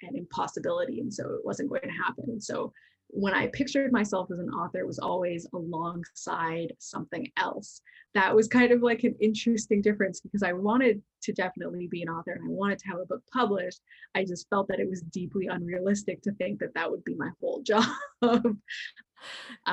[0.02, 1.00] an impossibility.
[1.00, 2.24] And so it wasn't going to happen.
[2.28, 2.72] And so
[3.08, 7.82] when I pictured myself as an author, it was always alongside something else.
[8.14, 12.08] That was kind of like an interesting difference because I wanted to definitely be an
[12.08, 13.80] author and I wanted to have a book published.
[14.14, 17.28] I just felt that it was deeply unrealistic to think that that would be my
[17.38, 17.84] whole job.
[18.22, 18.60] um,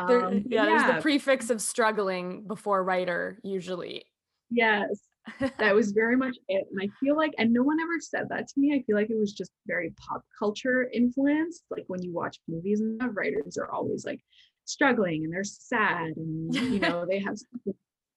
[0.07, 4.05] there, yeah, yeah, there's the prefix of struggling before writer, usually.
[4.51, 5.08] Yes
[5.58, 6.67] that was very much it.
[6.71, 8.73] And I feel like, and no one ever said that to me.
[8.73, 11.63] I feel like it was just very pop culture influenced.
[11.69, 14.21] Like when you watch movies and stuff, writers are always like
[14.65, 17.36] struggling and they're sad and you know they have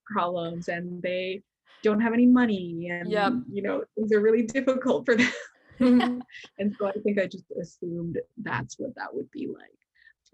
[0.05, 1.43] problems and they
[1.83, 3.33] don't have any money and yep.
[3.51, 5.17] you know things are really difficult for
[5.79, 6.23] them.
[6.59, 9.79] and so I think I just assumed that's what that would be like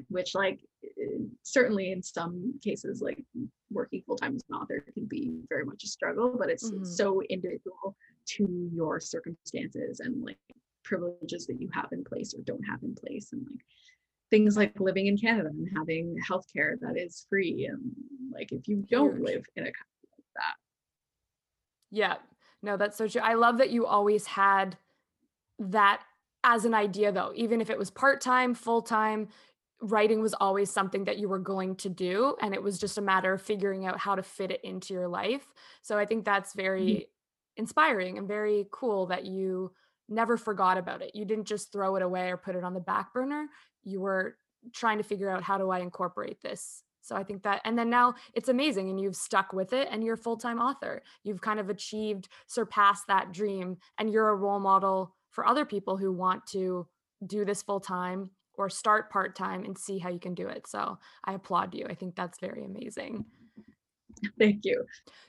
[0.08, 3.22] which like eh, certainly in some cases like
[3.70, 6.84] working full-time as an author can be very much a struggle but it's mm-hmm.
[6.84, 10.38] so individual to your circumstances and like
[10.84, 13.60] privileges that you have in place or don't have in place and like
[14.30, 17.80] things like living in canada and having healthcare that is free and
[18.32, 20.54] like if you don't live in a country like that.
[21.90, 22.14] Yeah.
[22.62, 23.20] No that's so true.
[23.20, 24.76] I love that you always had
[25.58, 26.02] that
[26.44, 29.28] as an idea though even if it was part-time full-time
[29.80, 33.02] writing was always something that you were going to do and it was just a
[33.02, 35.46] matter of figuring out how to fit it into your life.
[35.82, 37.62] So i think that's very mm-hmm.
[37.62, 39.72] inspiring and very cool that you
[40.08, 41.14] never forgot about it.
[41.14, 43.48] You didn't just throw it away or put it on the back burner.
[43.84, 44.36] You were
[44.74, 46.82] trying to figure out how do i incorporate this?
[47.02, 50.02] So i think that and then now it's amazing and you've stuck with it and
[50.02, 51.02] you're a full-time author.
[51.22, 55.96] You've kind of achieved surpassed that dream and you're a role model for other people
[55.96, 56.88] who want to
[57.26, 60.66] do this full time or start part time and see how you can do it.
[60.66, 61.86] So I applaud you.
[61.88, 63.24] I think that's very amazing.
[64.38, 64.84] Thank you.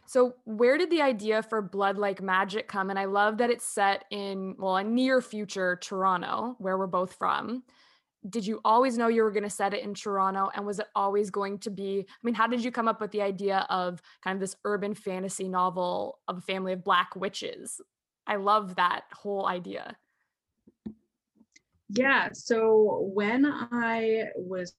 [0.06, 2.90] So, where did the idea for Blood Like Magic come?
[2.90, 7.14] And I love that it's set in, well, a near future Toronto, where we're both
[7.14, 7.64] from.
[8.30, 10.50] Did you always know you were going to set it in Toronto?
[10.56, 12.06] And was it always going to be?
[12.10, 14.94] I mean, how did you come up with the idea of kind of this urban
[14.94, 17.80] fantasy novel of a family of black witches?
[18.28, 19.96] I love that whole idea.
[21.90, 22.30] Yeah.
[22.34, 24.76] So when I was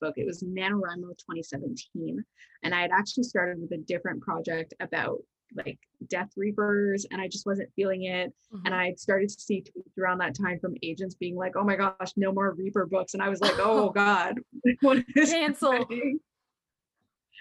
[0.00, 2.24] book, it was NaNoWriMo 2017.
[2.62, 5.18] And I had actually started with a different project about
[5.56, 8.32] like Death Reapers and I just wasn't feeling it.
[8.54, 8.66] Mm-hmm.
[8.66, 11.76] And I started to see tweets around that time from agents being like, oh my
[11.76, 13.14] gosh, no more Reaper books.
[13.14, 14.36] And I was like, oh God,
[14.80, 15.72] what is cancel?
[15.72, 16.20] Happening?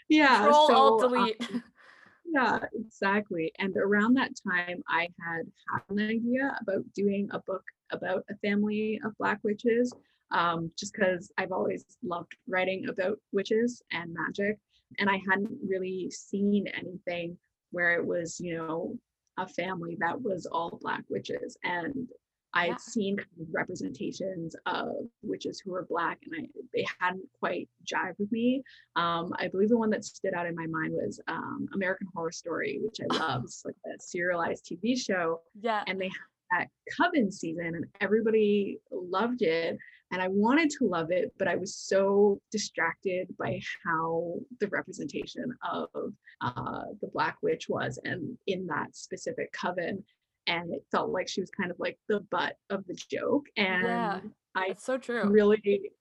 [0.08, 0.39] Yeah.
[0.39, 1.50] Control so, Alt Delete.
[1.54, 1.63] Um,
[2.32, 3.52] yeah, exactly.
[3.60, 8.36] And around that time, I had had an idea about doing a book about a
[8.38, 9.93] family of Black witches.
[10.32, 14.60] um, just because I've always loved writing about witches and magic.
[14.99, 17.38] And I hadn't really seen anything
[17.71, 18.97] where it was, you know,
[19.38, 21.58] a family that was all Black witches.
[21.63, 22.08] And
[22.54, 22.78] I had yeah.
[22.78, 23.17] seen
[23.52, 28.63] representations of witches who were black, and I they hadn't quite jived with me.
[28.95, 32.32] Um, I believe the one that stood out in my mind was um, American Horror
[32.32, 33.43] Story, which I love.
[33.43, 35.41] It's like a serialized TV show.
[35.62, 35.84] Yeah.
[35.86, 36.10] And they
[36.51, 39.77] that Coven season, and everybody loved it.
[40.12, 45.53] And I wanted to love it, but I was so distracted by how the representation
[45.71, 45.89] of
[46.41, 50.03] uh, the Black Witch was, and in that specific coven
[50.49, 53.83] and it felt like she was kind of like the butt of the joke and
[53.83, 54.19] yeah,
[54.55, 55.91] i so true really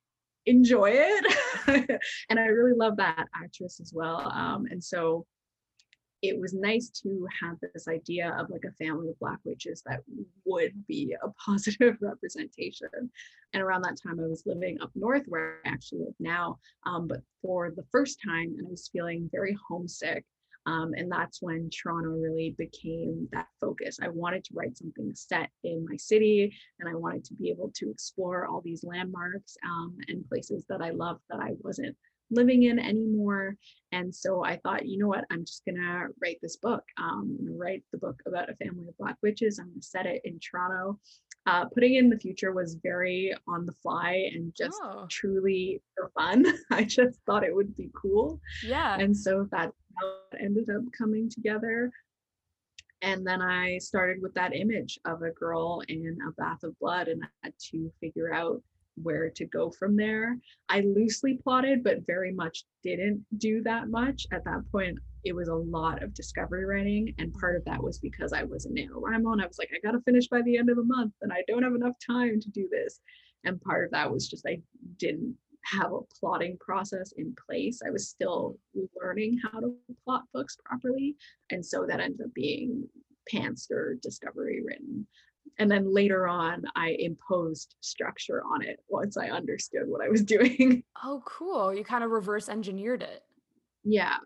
[0.46, 5.24] enjoy it and i really love that actress as well um, and so
[6.22, 10.00] it was nice to have this idea of like a family of black witches that
[10.44, 12.88] would be a positive representation
[13.52, 17.06] and around that time i was living up north where i actually live now um,
[17.06, 20.24] but for the first time and i was feeling very homesick
[20.68, 23.98] um, and that's when Toronto really became that focus.
[24.02, 27.72] I wanted to write something set in my city, and I wanted to be able
[27.76, 31.96] to explore all these landmarks um, and places that I loved that I wasn't
[32.30, 33.56] living in anymore.
[33.92, 36.84] And so I thought, you know what, I'm just gonna write this book.
[36.98, 39.58] Um, write the book about a family of Black witches.
[39.58, 40.98] I'm gonna set it in Toronto.
[41.46, 45.06] Uh, putting in the future was very on the fly and just oh.
[45.08, 46.44] truly for fun.
[46.70, 48.40] I just thought it would be cool.
[48.62, 48.98] Yeah.
[48.98, 49.72] And so that
[50.38, 51.90] ended up coming together.
[53.00, 57.08] And then I started with that image of a girl in a bath of blood
[57.08, 58.60] and I had to figure out
[59.02, 60.38] where to go from there.
[60.68, 64.26] I loosely plotted, but very much didn't do that much.
[64.32, 67.14] At that point, it was a lot of discovery writing.
[67.18, 69.86] And part of that was because I was a NaNoWriMo and I was like, I
[69.86, 72.40] got to finish by the end of the month and I don't have enough time
[72.40, 73.00] to do this.
[73.44, 74.60] And part of that was just I
[74.98, 77.80] didn't have a plotting process in place.
[77.86, 78.56] I was still
[79.00, 81.16] learning how to plot books properly.
[81.50, 82.88] And so that ended up being
[83.28, 85.06] pants or discovery written.
[85.58, 90.22] And then later on, I imposed structure on it once I understood what I was
[90.24, 90.82] doing.
[91.02, 91.74] Oh, cool.
[91.74, 93.22] You kind of reverse engineered it.
[93.84, 94.16] Yeah.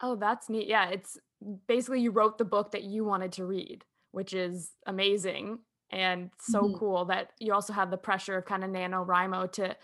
[0.00, 0.68] Oh, that's neat.
[0.68, 0.90] Yeah.
[0.90, 1.18] It's
[1.66, 5.58] basically you wrote the book that you wanted to read, which is amazing
[5.90, 6.78] and so mm-hmm.
[6.78, 9.76] cool that you also had the pressure of kind of NaNoWriMo to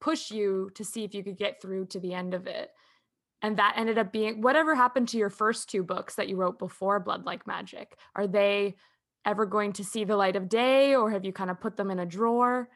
[0.00, 2.70] push you to see if you could get through to the end of it.
[3.42, 6.58] And that ended up being whatever happened to your first two books that you wrote
[6.58, 7.96] before Blood Like Magic.
[8.14, 8.76] Are they
[9.24, 11.90] ever going to see the light of day or have you kind of put them
[11.90, 12.68] in a drawer?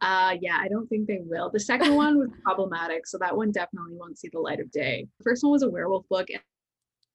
[0.00, 1.50] Uh, yeah, I don't think they will.
[1.50, 5.06] The second one was problematic, so that one definitely won't see the light of day.
[5.18, 6.40] The first one was a werewolf book, and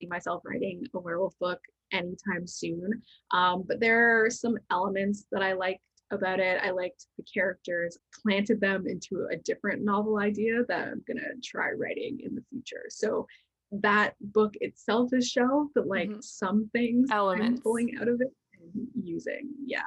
[0.09, 1.59] myself writing a werewolf book
[1.91, 3.01] anytime soon.
[3.31, 5.81] Um, but there are some elements that I liked
[6.11, 6.61] about it.
[6.63, 11.71] I liked the characters, planted them into a different novel idea that I'm gonna try
[11.71, 12.85] writing in the future.
[12.89, 13.27] So
[13.71, 16.21] that book itself is shelved, but like mm-hmm.
[16.21, 19.49] some things elements I'm pulling out of it and using.
[19.65, 19.83] Yeah.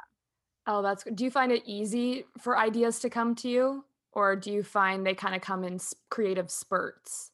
[0.67, 1.15] Oh, that's good.
[1.15, 3.85] Do you find it easy for ideas to come to you?
[4.13, 7.31] Or do you find they kind of come in creative spurts?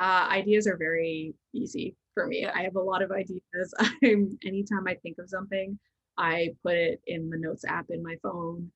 [0.00, 2.46] Uh, ideas are very easy for me.
[2.46, 3.42] I have a lot of ideas.
[4.02, 5.78] I'm anytime I think of something,
[6.16, 8.70] I put it in the notes app in my phone.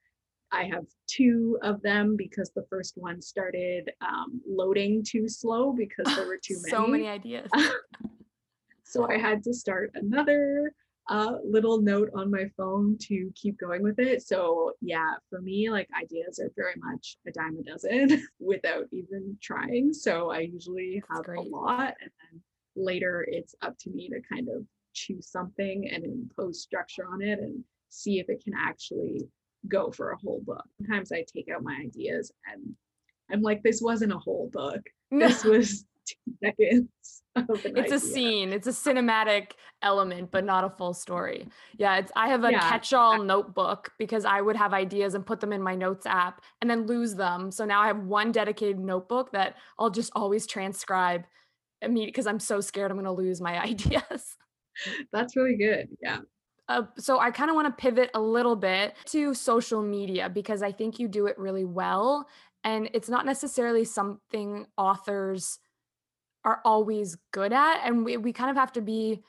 [0.52, 6.06] I have two of them because the first one started um, loading too slow because
[6.14, 6.70] there were too many.
[6.70, 7.50] so many ideas.
[8.84, 10.72] so I had to start another
[11.08, 14.22] uh, little note on my phone to keep going with it.
[14.22, 19.36] So yeah, for me, like ideas are very much a dime a dozen without even
[19.40, 19.92] trying.
[19.92, 22.40] So I usually have a lot and then
[22.74, 27.38] later it's up to me to kind of choose something and impose structure on it
[27.38, 29.28] and see if it can actually
[29.68, 30.64] go for a whole book.
[30.78, 32.74] Sometimes I take out my ideas and
[33.30, 34.80] I'm like, this wasn't a whole book.
[35.10, 36.88] This was two seconds.
[37.36, 37.94] it's idea.
[37.94, 38.52] a scene.
[38.52, 39.52] It's a cinematic
[39.82, 41.48] element, but not a full story.
[41.76, 42.60] Yeah, it's I have a yeah.
[42.60, 46.70] catch-all notebook because I would have ideas and put them in my notes app and
[46.70, 47.50] then lose them.
[47.50, 51.24] So now I have one dedicated notebook that I'll just always transcribe
[51.82, 54.36] immediately because I'm so scared I'm going to lose my ideas.
[55.12, 55.88] That's really good.
[56.02, 56.20] Yeah.
[56.68, 60.62] Uh, so I kind of want to pivot a little bit to social media because
[60.62, 62.26] I think you do it really well.
[62.64, 65.60] And it's not necessarily something authors
[66.44, 67.82] are always good at.
[67.84, 69.22] And we, we kind of have to be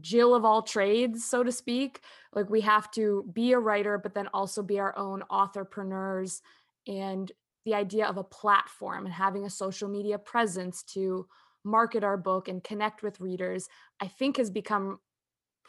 [0.00, 2.00] Jill of all trades, so to speak.
[2.32, 6.42] Like we have to be a writer, but then also be our own authorpreneurs.
[6.86, 7.30] And
[7.64, 11.26] the idea of a platform and having a social media presence to
[11.64, 13.68] market our book and connect with readers,
[14.00, 15.00] I think has become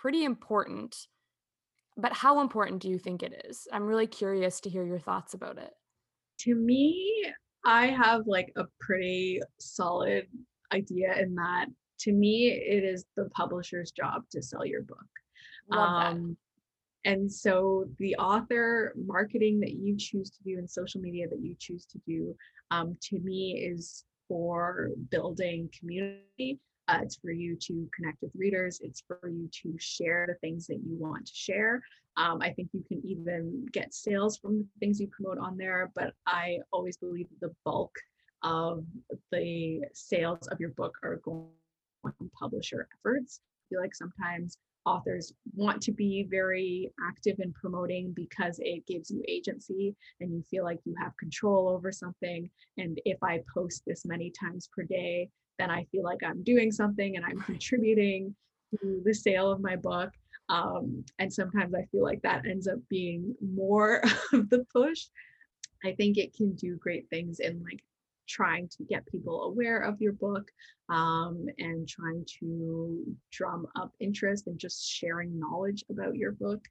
[0.02, 1.08] pretty important.
[1.98, 3.68] but how important do you think it is?
[3.72, 5.74] I'm really curious to hear your thoughts about it.
[6.40, 7.32] To me,
[7.66, 10.26] I have like a pretty solid
[10.74, 11.68] idea in that
[12.00, 14.98] to me it is the publisher's job to sell your book.
[15.72, 16.36] Um,
[17.06, 21.56] and so the author marketing that you choose to do and social media that you
[21.60, 22.36] choose to do
[22.72, 26.60] um, to me is for building community
[26.92, 30.68] uh, it's for you to connect with readers it's for you to share the things
[30.68, 31.82] that you want to share
[32.18, 35.92] um, i think you can even get sales from the things you promote on there
[35.96, 37.96] but i always believe the bulk
[38.44, 38.84] of
[39.32, 41.48] the sales of your book are going
[42.04, 48.12] on publisher efforts i feel like sometimes authors want to be very active in promoting
[48.14, 52.50] because it gives you agency and you feel like you have control over something.
[52.78, 55.30] And if I post this many times per day,
[55.60, 58.36] then I feel like I'm doing something and I'm contributing
[58.72, 60.12] to the sale of my book.
[60.50, 64.02] Um, and sometimes I feel like that ends up being more
[64.34, 65.06] of the push.
[65.84, 67.84] I think it can do great things in like
[68.28, 70.50] trying to get people aware of your book
[70.90, 76.64] um, and trying to drum up interest and just sharing knowledge about your book.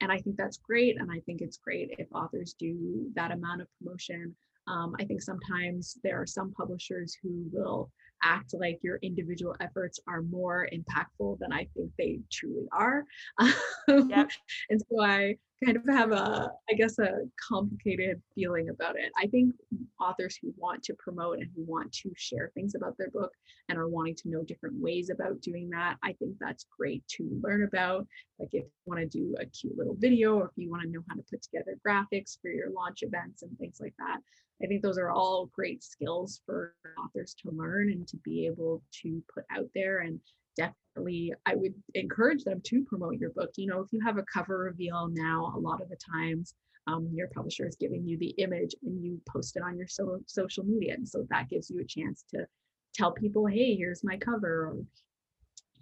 [0.00, 1.00] And I think that's great.
[1.00, 4.34] And I think it's great if authors do that amount of promotion.
[4.68, 7.90] Um, I think sometimes there are some publishers who will
[8.22, 13.04] act like your individual efforts are more impactful than I think they truly are.
[13.88, 14.30] Yep.
[14.70, 19.10] and so I kind of have a, I guess, a complicated feeling about it.
[19.18, 19.54] I think
[20.00, 23.32] authors who want to promote and who want to share things about their book
[23.68, 27.40] and are wanting to know different ways about doing that, I think that's great to
[27.42, 28.06] learn about.
[28.38, 30.90] Like if you want to do a cute little video or if you want to
[30.90, 34.18] know how to put together graphics for your launch events and things like that.
[34.62, 38.82] I think those are all great skills for authors to learn and to be able
[39.02, 40.18] to put out there and
[40.56, 43.50] definitely I would encourage them to promote your book.
[43.56, 46.54] You know, if you have a cover reveal now, a lot of the times
[46.86, 50.20] um, your publisher is giving you the image and you post it on your so-
[50.26, 50.94] social media.
[50.94, 52.46] And so that gives you a chance to
[52.94, 54.76] tell people, hey, here's my cover, or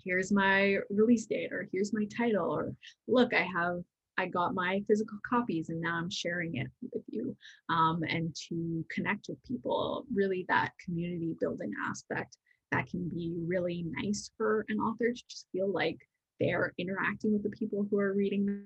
[0.05, 2.75] here's my release date, or here's my title, or
[3.09, 3.83] look, I have.
[4.17, 7.37] I got my physical copies and now I'm sharing it with you.
[7.69, 12.37] Um, and to connect with people, really that community building aspect
[12.75, 15.99] that can be really nice for an author to just feel like
[16.41, 18.65] they're interacting with the people who are reading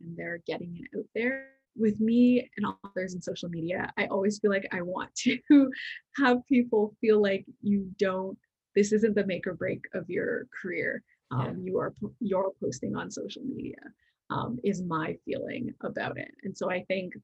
[0.00, 1.48] and they're getting it out there.
[1.76, 5.38] With me and authors and social media, I always feel like I want to
[6.16, 8.36] have people feel like you don't,
[8.74, 11.02] this isn't the make or break of your career.
[11.30, 11.64] Um, yeah.
[11.64, 13.76] You are you're posting on social media
[14.30, 16.30] um, is my feeling about it.
[16.42, 17.14] And so I think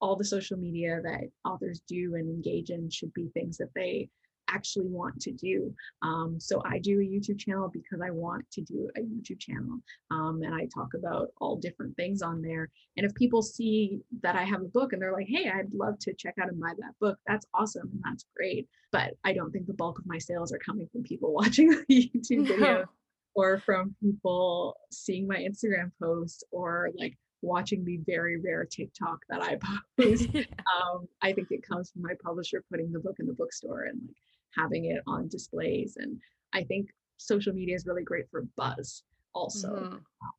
[0.00, 4.08] all the social media that authors do and engage in should be things that they
[4.52, 5.74] actually want to do.
[6.02, 9.78] Um, so I do a YouTube channel because I want to do a YouTube channel.
[10.10, 12.68] Um, and I talk about all different things on there.
[12.96, 15.98] And if people see that I have a book and they're like, hey, I'd love
[16.00, 18.68] to check out and buy that book, that's awesome and that's great.
[18.90, 21.84] But I don't think the bulk of my sales are coming from people watching the
[21.88, 22.86] YouTube video
[23.34, 29.42] or from people seeing my Instagram posts or like watching the very rare TikTok that
[29.42, 29.58] I
[30.00, 30.28] post.
[30.34, 34.00] um, I think it comes from my publisher putting the book in the bookstore and
[34.06, 34.16] like
[34.56, 35.96] having it on displays.
[35.96, 36.18] And
[36.52, 39.02] I think social media is really great for buzz
[39.34, 39.68] also.
[39.68, 39.96] Mm-hmm.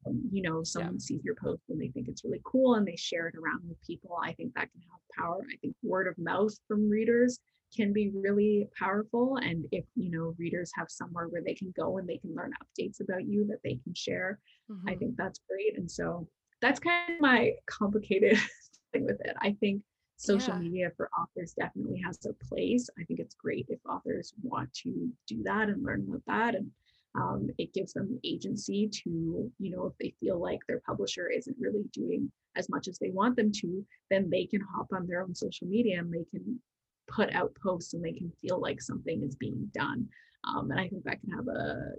[0.07, 0.99] Um, you know, someone yeah.
[0.99, 3.81] sees your post and they think it's really cool and they share it around with
[3.85, 4.17] people.
[4.21, 5.41] I think that can have power.
[5.51, 7.39] I think word of mouth from readers
[7.75, 9.37] can be really powerful.
[9.37, 12.51] And if, you know, readers have somewhere where they can go and they can learn
[12.61, 14.39] updates about you that they can share,
[14.69, 14.89] mm-hmm.
[14.89, 15.77] I think that's great.
[15.77, 16.27] And so
[16.61, 18.37] that's kind of my complicated
[18.93, 19.35] thing with it.
[19.41, 19.81] I think
[20.23, 20.59] social yeah.
[20.59, 22.89] media for authors definitely has a place.
[22.99, 26.55] I think it's great if authors want to do that and learn about that.
[26.55, 26.71] And
[27.15, 31.57] um, it gives them agency to, you know, if they feel like their publisher isn't
[31.59, 35.21] really doing as much as they want them to, then they can hop on their
[35.21, 36.59] own social media and they can
[37.07, 40.07] put out posts and they can feel like something is being done.
[40.47, 41.91] Um, and I think that can have a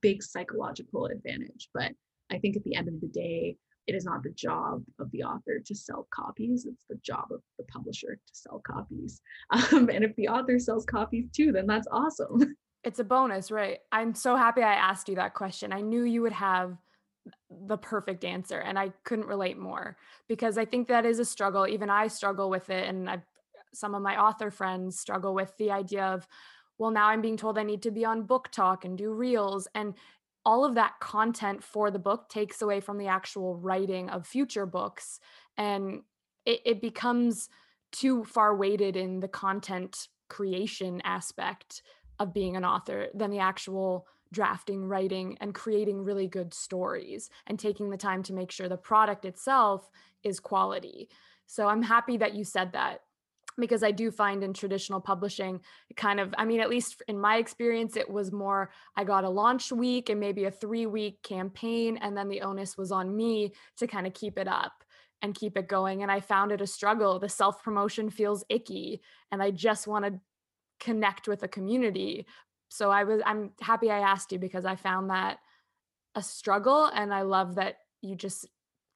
[0.00, 1.68] big psychological advantage.
[1.74, 1.92] But
[2.30, 3.56] I think at the end of the day,
[3.86, 7.40] it is not the job of the author to sell copies it's the job of
[7.58, 9.20] the publisher to sell copies.
[9.72, 12.56] Um, and if the author sells copies too then that's awesome.
[12.84, 13.78] It's a bonus right?
[13.92, 15.72] I'm so happy i asked you that question.
[15.72, 16.76] I knew you would have
[17.66, 19.96] the perfect answer and i couldn't relate more
[20.28, 21.66] because i think that is a struggle.
[21.66, 23.22] Even i struggle with it and i
[23.72, 26.26] some of my author friends struggle with the idea of
[26.78, 29.94] well now i'm being told i need to be on BookTok and do reels and
[30.44, 34.66] all of that content for the book takes away from the actual writing of future
[34.66, 35.20] books
[35.56, 36.02] and
[36.44, 37.48] it, it becomes
[37.92, 41.82] too far weighted in the content creation aspect
[42.18, 47.58] of being an author than the actual drafting, writing, and creating really good stories and
[47.58, 49.88] taking the time to make sure the product itself
[50.24, 51.08] is quality.
[51.46, 53.02] So I'm happy that you said that
[53.58, 55.60] because I do find in traditional publishing,
[55.96, 59.28] kind of, I mean, at least in my experience, it was more I got a
[59.28, 63.52] launch week and maybe a three week campaign, and then the onus was on me
[63.78, 64.72] to kind of keep it up
[65.22, 66.02] and keep it going.
[66.02, 67.18] And I found it a struggle.
[67.18, 69.00] The self promotion feels icky,
[69.30, 70.20] and I just want to
[70.80, 72.26] connect with a community.
[72.68, 75.38] So I was, I'm happy I asked you because I found that
[76.16, 78.48] a struggle, and I love that you just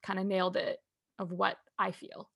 [0.03, 0.79] kind of nailed it
[1.17, 2.29] of what I feel.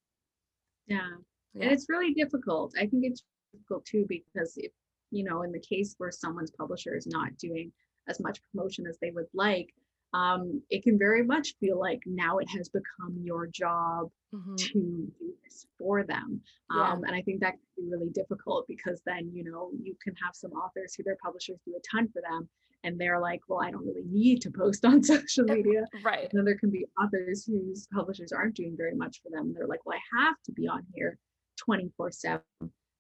[0.87, 1.09] Yeah.
[1.53, 1.63] Yeah.
[1.63, 2.73] And it's really difficult.
[2.77, 3.23] I think it's
[3.53, 4.71] difficult too because if,
[5.11, 7.71] you know, in the case where someone's publisher is not doing
[8.07, 9.73] as much promotion as they would like,
[10.13, 14.55] um, it can very much feel like now it has become your job mm-hmm.
[14.55, 16.41] to do this for them.
[16.71, 16.91] Yeah.
[16.91, 20.13] Um, and I think that can be really difficult because then, you know, you can
[20.23, 22.47] have some authors who their publishers do a ton for them
[22.83, 25.85] and they're like, well, I don't really need to post on social media.
[26.03, 26.29] Right.
[26.29, 29.53] And then there can be others whose publishers aren't doing very much for them.
[29.53, 31.17] They're like, well, I have to be on here
[31.57, 32.41] 24 7.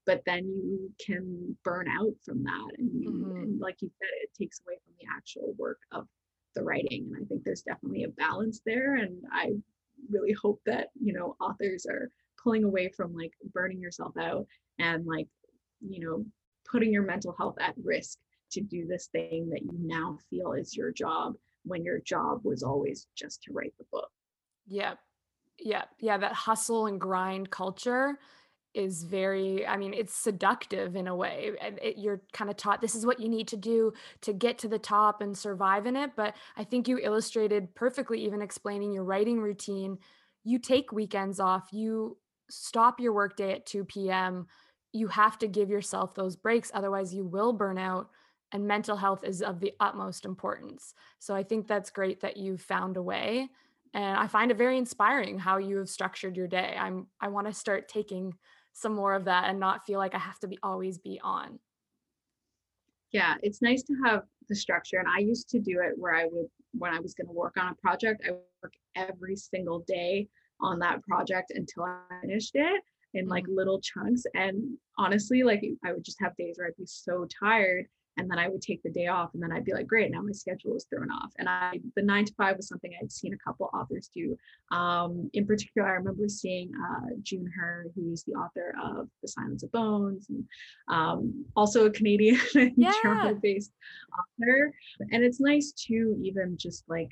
[0.05, 2.71] But then you can burn out from that.
[2.77, 3.37] And, you, mm-hmm.
[3.37, 6.07] and like you said, it takes away from the actual work of
[6.55, 7.09] the writing.
[7.13, 8.95] And I think there's definitely a balance there.
[8.95, 9.53] And I
[10.11, 14.45] really hope that, you know, authors are pulling away from like burning yourself out
[14.79, 15.27] and like,
[15.81, 16.25] you know,
[16.69, 18.17] putting your mental health at risk
[18.51, 21.33] to do this thing that you now feel is your job
[21.63, 24.09] when your job was always just to write the book.
[24.67, 24.93] Yeah.
[25.59, 25.83] Yeah.
[25.99, 26.17] Yeah.
[26.17, 28.19] That hustle and grind culture
[28.73, 32.81] is very i mean it's seductive in a way and it, you're kind of taught
[32.81, 35.95] this is what you need to do to get to the top and survive in
[35.95, 39.97] it but i think you illustrated perfectly even explaining your writing routine
[40.43, 42.17] you take weekends off you
[42.49, 44.47] stop your workday at 2 p.m
[44.91, 48.09] you have to give yourself those breaks otherwise you will burn out
[48.53, 50.93] and mental health is of the utmost importance.
[51.17, 53.49] So I think that's great that you found a way
[53.93, 56.75] and I find it very inspiring how you have structured your day.
[56.79, 58.33] I'm I want to start taking
[58.73, 61.59] some more of that and not feel like I have to be always be on.
[63.11, 66.25] Yeah, it's nice to have the structure and I used to do it where I
[66.25, 69.83] would when I was going to work on a project, I would work every single
[69.87, 70.27] day
[70.59, 72.81] on that project until I finished it
[73.13, 73.57] in like mm-hmm.
[73.57, 77.85] little chunks and honestly like I would just have days where I'd be so tired
[78.17, 80.21] and then I would take the day off and then I'd be like, great, now
[80.21, 81.31] my schedule is thrown off.
[81.37, 84.37] And I, the nine to five was something I'd seen a couple authors do.
[84.71, 89.63] Um, in particular, I remember seeing uh, June Hur, who's the author of The Silence
[89.63, 90.45] of Bones, and
[90.89, 92.39] um, also a Canadian
[92.77, 92.93] yeah.
[93.01, 93.71] Toronto-based
[94.41, 94.73] author.
[95.11, 97.09] And it's nice to even just like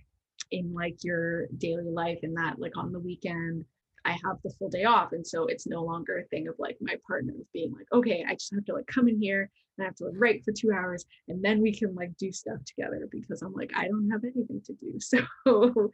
[0.52, 3.66] in like your daily life and that like on the weekend
[4.06, 5.12] I have the full day off.
[5.12, 8.34] And so it's no longer a thing of like my partner being like, okay, I
[8.34, 10.72] just have to like come in here and I have to like write for two
[10.72, 14.24] hours and then we can like do stuff together because I'm like, I don't have
[14.24, 15.00] anything to do.
[15.02, 15.92] So if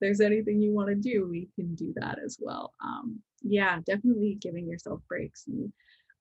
[0.00, 2.72] there's anything you want to do, we can do that as well.
[2.82, 5.44] Um, yeah, definitely giving yourself breaks.
[5.46, 5.72] And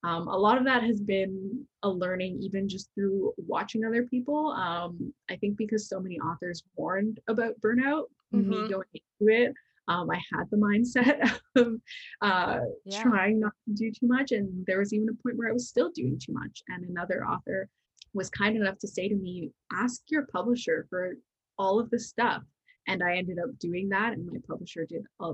[0.03, 4.51] um, a lot of that has been a learning even just through watching other people.
[4.51, 8.49] Um, I think because so many authors warned about burnout, mm-hmm.
[8.49, 9.53] me going into it,
[9.89, 11.81] um, I had the mindset of
[12.21, 13.01] uh, yeah.
[13.01, 14.31] trying not to do too much.
[14.31, 16.61] And there was even a point where I was still doing too much.
[16.69, 17.67] And another author
[18.13, 21.15] was kind enough to say to me, ask your publisher for
[21.57, 22.43] all of the stuff.
[22.87, 24.13] And I ended up doing that.
[24.13, 25.33] And my publisher did a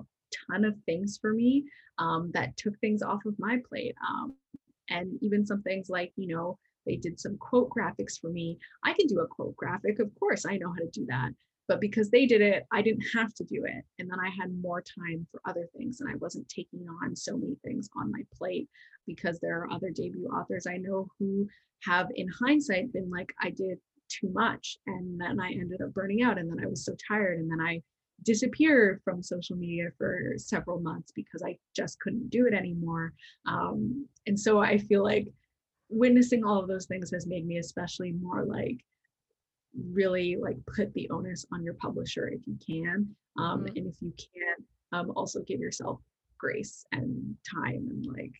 [0.50, 1.66] ton of things for me
[2.00, 3.96] um, that took things off of my plate.
[4.10, 4.36] Um,
[4.90, 8.58] and even some things like, you know, they did some quote graphics for me.
[8.86, 10.00] I can do a quote graphic.
[10.00, 11.32] Of course, I know how to do that
[11.68, 13.84] but because they did it i didn't have to do it.
[14.00, 17.38] And then i had more time for other things and i wasn't taking on so
[17.38, 18.70] many things on my plate
[19.08, 21.48] because there are other debut authors i know who
[21.84, 26.22] have in hindsight been like i did too much and then i ended up burning
[26.22, 27.82] out and then i was so tired and then i
[28.24, 33.14] disappeared from social media for several months because i just couldn't do it anymore.
[33.46, 35.28] Um, and so i feel like
[35.90, 38.78] witnessing all of those things has made me especially more like
[39.92, 43.78] really like put the onus on your publisher if you can um, mm-hmm.
[43.78, 46.00] and if you can't um, also give yourself
[46.38, 48.34] grace and time and like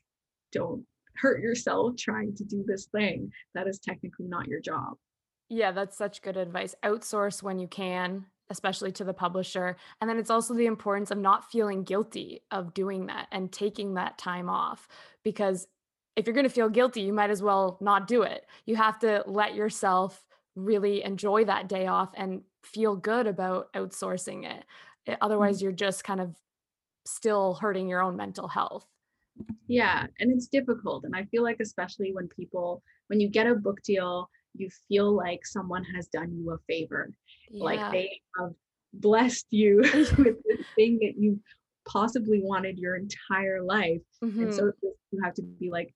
[0.52, 3.32] don't hurt yourself trying to do this thing.
[3.54, 4.94] That is technically not your job.
[5.50, 6.76] Yeah that's such good advice.
[6.84, 11.18] Outsource when you can especially to the publisher and then it's also the importance of
[11.18, 14.88] not feeling guilty of doing that and taking that time off
[15.24, 15.68] because
[16.16, 18.46] if you're going to feel guilty you might as well not do it.
[18.68, 20.24] You have to let yourself
[20.56, 24.64] really enjoy that day off and feel good about outsourcing it.
[25.06, 25.66] it otherwise, mm-hmm.
[25.66, 26.36] you're just kind of
[27.06, 28.86] still hurting your own mental health.
[29.68, 31.04] Yeah, and it's difficult.
[31.04, 35.16] And I feel like, especially when people, when you get a book deal, you feel
[35.16, 37.10] like someone has done you a favor
[37.50, 37.64] yeah.
[37.64, 38.52] like they have
[38.94, 41.40] blessed you with the thing that you
[41.88, 44.44] possibly wanted your entire life mm-hmm.
[44.44, 44.72] and so
[45.12, 45.94] you have to be like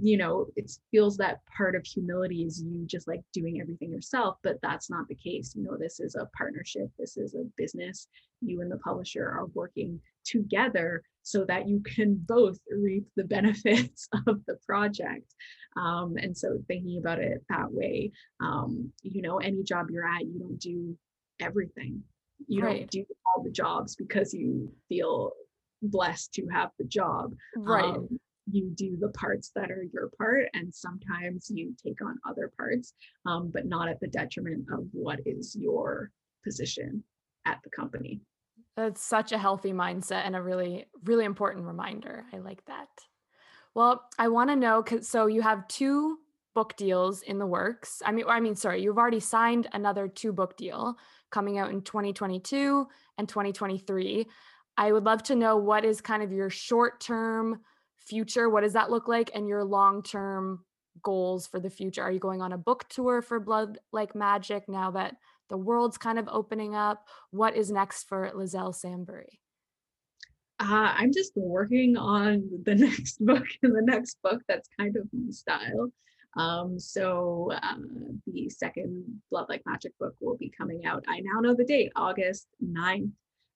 [0.00, 4.36] you know it feels that part of humility is you just like doing everything yourself
[4.42, 5.54] but that's not the case.
[5.54, 6.90] You know this is a partnership.
[6.98, 8.08] This is a business.
[8.40, 14.08] You and the publisher are working together so that you can both reap the benefits
[14.26, 15.34] of the project.
[15.76, 20.26] Um, and so thinking about it that way um, you know any job you're at
[20.26, 20.96] you don't do
[21.40, 22.02] everything.
[22.48, 22.78] You right.
[22.80, 25.32] don't do all the jobs because you feel
[25.82, 27.34] blessed to have the job.
[27.56, 27.84] Right.
[27.84, 28.18] Um,
[28.50, 32.92] you do the parts that are your part and sometimes you take on other parts
[33.26, 36.10] um, but not at the detriment of what is your
[36.42, 37.02] position
[37.46, 38.20] at the company.
[38.76, 42.24] That's such a healthy mindset and a really really important reminder.
[42.32, 42.88] I like that.
[43.74, 46.18] Well i want to know cause so you have two
[46.54, 48.02] book deals in the works.
[48.04, 50.96] I mean i mean sorry you've already signed another two book deal
[51.30, 52.86] coming out in 2022
[53.18, 54.26] and 2023
[54.76, 57.60] i would love to know what is kind of your short term
[58.06, 60.64] future what does that look like and your long term
[61.02, 62.02] goals for the future?
[62.02, 65.16] Are you going on a book tour for blood like magic now that
[65.50, 67.06] the world's kind of opening up?
[67.30, 69.40] What is next for liselle sambury?
[70.60, 75.08] Uh, i'm just working on the next book and the next book that's kind of
[75.12, 75.92] my style.
[76.36, 77.76] Um, so uh,
[78.26, 81.04] the second blood like magic book will be coming out.
[81.06, 83.10] I now know the date august 9th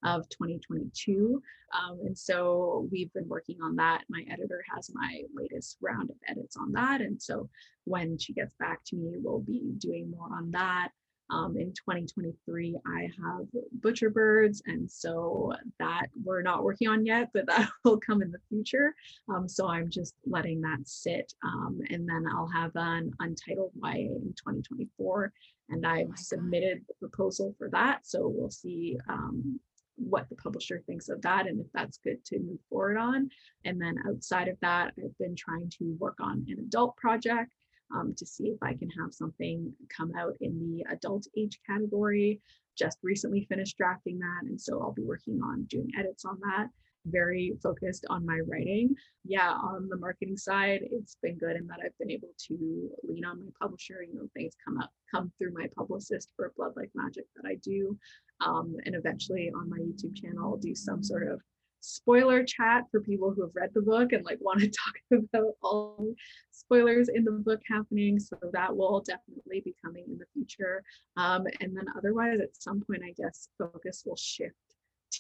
[0.05, 1.43] of 2022.
[1.75, 4.05] Um, and so we've been working on that.
[4.09, 7.01] My editor has my latest round of edits on that.
[7.01, 7.49] And so
[7.85, 10.91] when she gets back to me, we'll be doing more on that.
[11.31, 13.47] Um, in 2023, I have
[13.83, 18.31] Butcher Birds, and so that we're not working on yet, but that will come in
[18.31, 18.95] the future.
[19.29, 23.91] Um, so I'm just letting that sit, um, and then I'll have an untitled YA
[23.91, 25.31] in 2024,
[25.69, 28.07] and I've oh submitted the proposal for that.
[28.07, 29.61] So we'll see um,
[29.99, 33.29] what the publisher thinks of that and if that's good to move forward on.
[33.65, 37.53] And then outside of that, I've been trying to work on an adult project
[37.95, 42.41] um, to see if I can have something come out in the adult age category.
[42.77, 46.69] Just recently finished drafting that, and so I'll be working on doing edits on that.
[47.11, 48.95] Very focused on my writing.
[49.25, 53.25] Yeah, on the marketing side, it's been good in that I've been able to lean
[53.25, 54.03] on my publisher.
[54.03, 57.57] You know, things come up, come through my publicist for Blood Like Magic that I
[57.57, 57.97] do.
[58.41, 61.41] Um, and eventually on my YouTube channel, I'll do some sort of
[61.81, 64.95] spoiler chat for people who have read the book and like want to talk
[65.31, 66.15] about all
[66.51, 68.19] spoilers in the book happening.
[68.19, 70.83] So that will definitely be coming in the future.
[71.17, 74.55] Um, and then otherwise, at some point, I guess focus will shift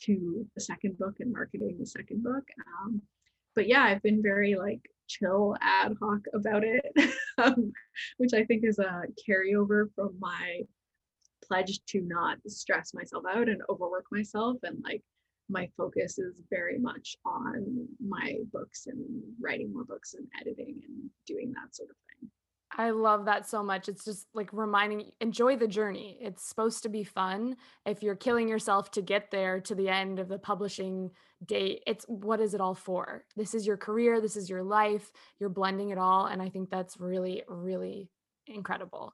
[0.00, 2.44] to the second book and marketing the second book.
[2.82, 3.02] Um,
[3.54, 6.84] but yeah, I've been very like chill ad hoc about it,
[7.38, 7.72] um,
[8.18, 10.60] which I think is a carryover from my
[11.44, 15.02] pledge to not stress myself out and overwork myself and like
[15.48, 19.00] my focus is very much on my books and
[19.40, 22.30] writing more books and editing and doing that sort of thing.
[22.78, 23.88] I love that so much.
[23.88, 26.16] It's just like reminding enjoy the journey.
[26.20, 27.56] It's supposed to be fun.
[27.84, 31.10] If you're killing yourself to get there to the end of the publishing
[31.44, 33.24] date, it's what is it all for?
[33.36, 35.10] This is your career, this is your life.
[35.40, 38.10] You're blending it all and I think that's really really
[38.46, 39.12] incredible.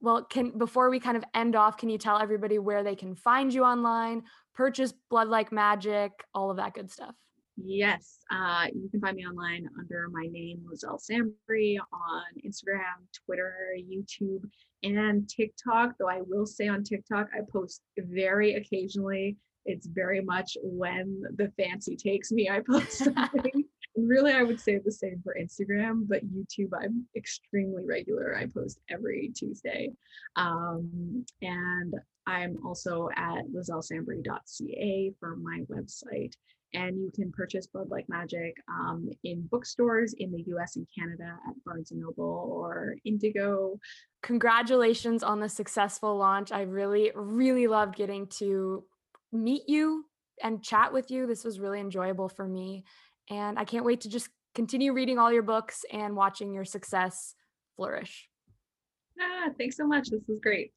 [0.00, 3.16] Well, can before we kind of end off, can you tell everybody where they can
[3.16, 4.22] find you online,
[4.54, 7.16] purchase Blood Like Magic, all of that good stuff?
[7.56, 13.74] Yes, uh, you can find me online under my name, Liselle Sambury, on Instagram, Twitter,
[13.78, 14.42] YouTube,
[14.82, 15.94] and TikTok.
[15.98, 19.36] Though I will say on TikTok, I post very occasionally.
[19.64, 23.64] It's very much when the fancy takes me, I post something
[23.96, 28.78] really i would say the same for instagram but youtube i'm extremely regular i post
[28.90, 29.90] every tuesday
[30.36, 31.94] um, and
[32.26, 36.34] i'm also at lisellesambury.ca for my website
[36.76, 41.36] and you can purchase blood like magic um, in bookstores in the us and canada
[41.48, 43.78] at barnes and noble or indigo
[44.22, 48.84] congratulations on the successful launch i really really loved getting to
[49.32, 50.04] meet you
[50.42, 52.84] and chat with you this was really enjoyable for me
[53.30, 57.34] and I can't wait to just continue reading all your books and watching your success
[57.76, 58.28] flourish.
[59.20, 60.10] Ah, thanks so much.
[60.10, 60.72] This was great.